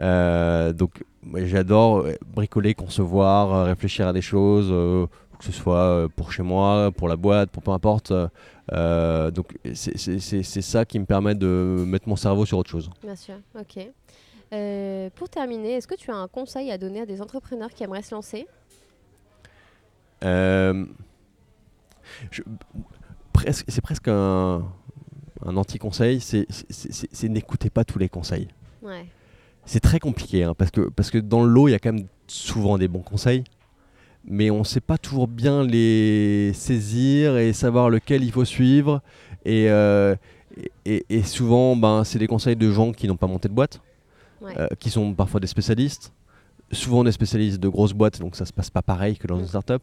[0.00, 1.02] Euh, donc
[1.34, 5.06] j'adore euh, bricoler, concevoir, réfléchir à des choses, euh,
[5.38, 8.12] que ce soit pour chez moi, pour la boîte, pour peu importe.
[8.72, 12.90] Euh, donc c'est- ça qui me permet de mettre mon cerveau sur autre chose.
[13.02, 13.88] Bien sûr, ok.
[15.16, 18.02] Pour terminer, est-ce que tu as un conseil à donner à des entrepreneurs qui aimeraient
[18.02, 18.46] se lancer?
[22.30, 22.42] Je-
[23.42, 24.62] presque- c'est presque un,
[25.44, 26.46] un anti-conseil, c'est
[27.28, 28.48] n'écoutez pas tous les conseils.
[28.82, 29.06] Ouais,
[29.64, 31.92] C'est très compliqué, hein, parce, que, parce que dans le lot, il y a quand
[31.92, 33.44] même souvent des bons conseils,
[34.24, 39.00] mais on ne sait pas toujours bien les saisir et savoir lequel il faut suivre.
[39.44, 40.14] Et, euh,
[40.84, 43.80] et, et souvent, ben, c'est des conseils de gens qui n'ont pas monté de boîte,
[44.42, 44.52] ouais.
[44.58, 46.12] euh, qui sont parfois des spécialistes,
[46.72, 49.40] souvent des spécialistes de grosses boîtes, donc ça se passe pas pareil que dans Mm.
[49.40, 49.82] une startup.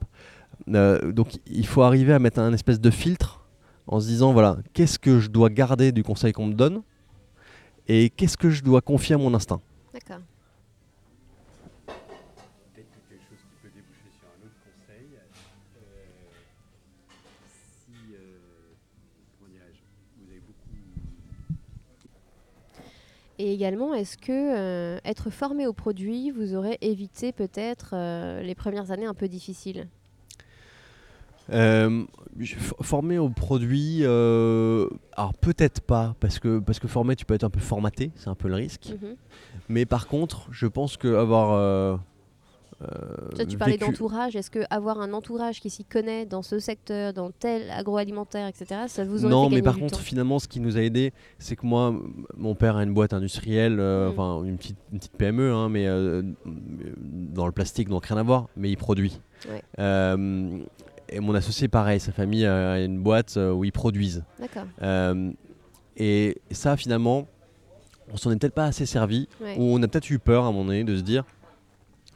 [0.70, 3.45] Euh, donc il faut arriver à mettre un espèce de filtre
[3.88, 6.82] en se disant voilà, qu'est-ce que je dois garder du conseil qu'on me donne
[7.88, 9.62] et qu'est-ce que je dois confier à mon instinct?
[9.94, 10.20] D'accord.
[23.38, 28.56] Et également, est-ce que euh, être formé au produit vous aurait évité peut-être euh, les
[28.56, 29.88] premières années un peu difficiles?
[32.82, 37.44] Formé au produit, euh, alors peut-être pas, parce que, parce que formé, tu peux être
[37.44, 38.94] un peu formaté, c'est un peu le risque.
[39.02, 39.16] Mhm.
[39.70, 41.52] Mais par contre, je pense que avoir.
[41.54, 41.96] euh,
[42.82, 42.88] euh,
[43.36, 44.36] Toi, tu parlais d'entourage.
[44.36, 48.82] Est-ce que avoir un entourage qui s'y connaît dans ce secteur, dans tel agroalimentaire, etc.,
[48.88, 51.56] ça vous aurait Non, fait mais par contre, finalement, ce qui nous a aidé, c'est
[51.56, 51.96] que moi,
[52.36, 54.12] mon père a une boîte industrielle, euh, Mm.
[54.20, 58.24] enfin une petite, une petite PME, hein, mais euh, dans le plastique, donc rien à
[58.24, 59.22] voir, mais il produit.
[59.50, 59.64] Ouais.
[59.80, 60.60] Euh,
[61.10, 64.24] et mon associé, pareil, sa famille a une boîte euh, où ils produisent.
[64.40, 64.66] D'accord.
[64.82, 65.32] Euh,
[65.98, 67.28] et ça, finalement,
[68.12, 69.56] on s'en est peut-être pas assez servi, Ouais.
[69.58, 71.24] ou on a peut-être eu peur à un moment donné de se dire,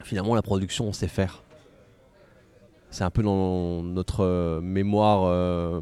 [0.02, 1.42] finalement, la production, on sait faire.
[2.90, 5.80] C'est un peu dans notre euh, mémoire euh,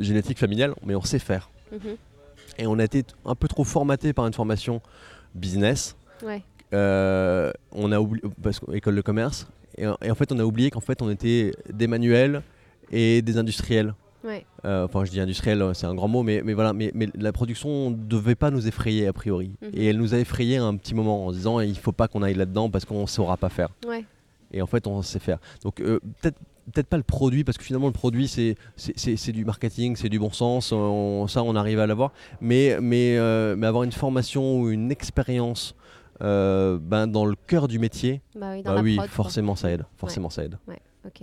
[0.00, 1.50] génétique familiale, mais on sait faire.
[1.72, 1.96] Mhm.
[2.58, 4.82] Et on a été un peu trop formaté par une formation
[5.34, 5.96] business.
[6.24, 6.42] Ouais.
[6.72, 9.46] Euh, on a oublié, parce école de commerce,
[9.76, 12.42] et, et en fait, on a oublié qu'en fait, on était des manuels
[12.90, 13.94] et des industriels.
[14.24, 14.46] Ouais.
[14.64, 17.08] Euh, enfin, je dis industriel, euh, c'est un grand mot, mais, mais voilà, mais, mais
[17.18, 19.50] la production ne devait pas nous effrayer a priori.
[19.62, 19.70] Mhm.
[19.74, 22.34] Et elle nous a effrayé un petit moment en disant il faut pas qu'on aille
[22.34, 23.70] là-dedans parce qu'on ne saura pas faire.
[23.86, 24.04] Ouais.
[24.52, 25.38] Et en fait, on sait faire.
[25.64, 26.38] Donc, euh, peut-être.
[26.72, 29.96] Peut-être pas le produit, parce que finalement le produit c'est, c'est, c'est- c'est du marketing,
[29.96, 33.82] c'est du bon sens, on- ça on arrive à l'avoir, mais, mais, euh, mais avoir
[33.82, 35.74] une formation ou une expérience
[36.20, 39.14] euh, ben, dans le cœur du métier, Bah oui, dans bah la oui, prod, quoi.
[39.14, 39.84] forcément ça aide.
[39.96, 40.58] Forcément ça aide.
[41.06, 41.22] Ok.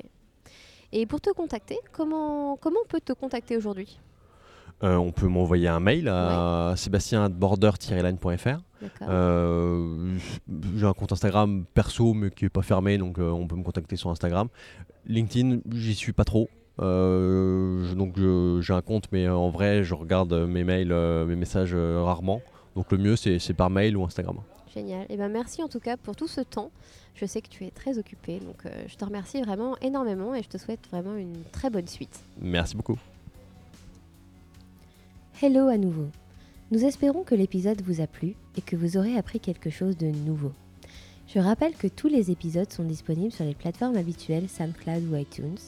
[0.91, 3.99] Et pour te contacter, comment, comment on peut te contacter aujourd'hui?
[4.83, 8.59] Euh, on peut m'envoyer un mail à sébastien.border-line.fr.
[8.81, 9.07] D'accord.
[9.09, 10.17] Euh,
[10.75, 13.63] j'ai un compte Instagram perso mais qui est pas fermé donc euh, on peut me
[13.63, 14.47] contacter sur Instagram.
[15.05, 16.49] LinkedIn, j'y suis pas trop.
[16.79, 18.15] Je- donc
[18.61, 20.93] j'ai un compte mais en vrai je regarde mes mails,
[21.27, 22.41] mes messages rarement.
[22.75, 24.37] Donc le mieux c'est par mail ou Instagram.
[24.73, 25.05] Génial.
[25.09, 26.71] Et ben merci en tout cas pour tout ce temps.
[27.15, 30.43] Je sais que tu es très occupé, donc euh, je te remercie vraiment énormément et
[30.43, 32.19] je te souhaite vraiment une très bonne suite.
[32.39, 32.97] Merci beaucoup.
[35.41, 36.07] Hello à nouveau.
[36.71, 40.07] Nous espérons que l'épisode vous a plu et que vous aurez appris quelque chose de
[40.07, 40.51] nouveau.
[41.33, 45.59] Je rappelle que tous les épisodes sont disponibles sur les plateformes habituelles SoundCloud ou iTunes.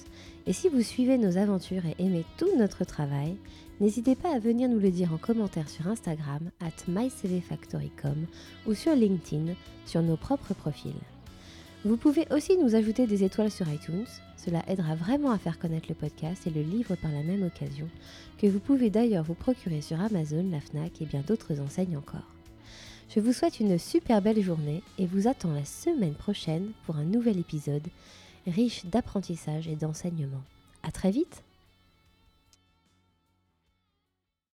[0.47, 3.35] Et si vous suivez nos aventures et aimez tout notre travail,
[3.81, 8.27] n'hésitez pas à venir nous le dire en commentaire sur Instagram, at mycvfactory.com
[8.67, 9.55] ou sur LinkedIn,
[9.85, 10.93] sur nos propres profils.
[11.83, 14.05] Vous pouvez aussi nous ajouter des étoiles sur iTunes,
[14.37, 17.89] cela aidera vraiment à faire connaître le podcast et le livre par la même occasion,
[18.37, 22.29] que vous pouvez d'ailleurs vous procurer sur Amazon, la FNAC et bien d'autres enseignes encore.
[23.13, 27.03] Je vous souhaite une super belle journée et vous attends la semaine prochaine pour un
[27.03, 27.87] nouvel épisode
[28.45, 30.43] riche d'apprentissage et d'enseignement.
[30.83, 31.43] À très vite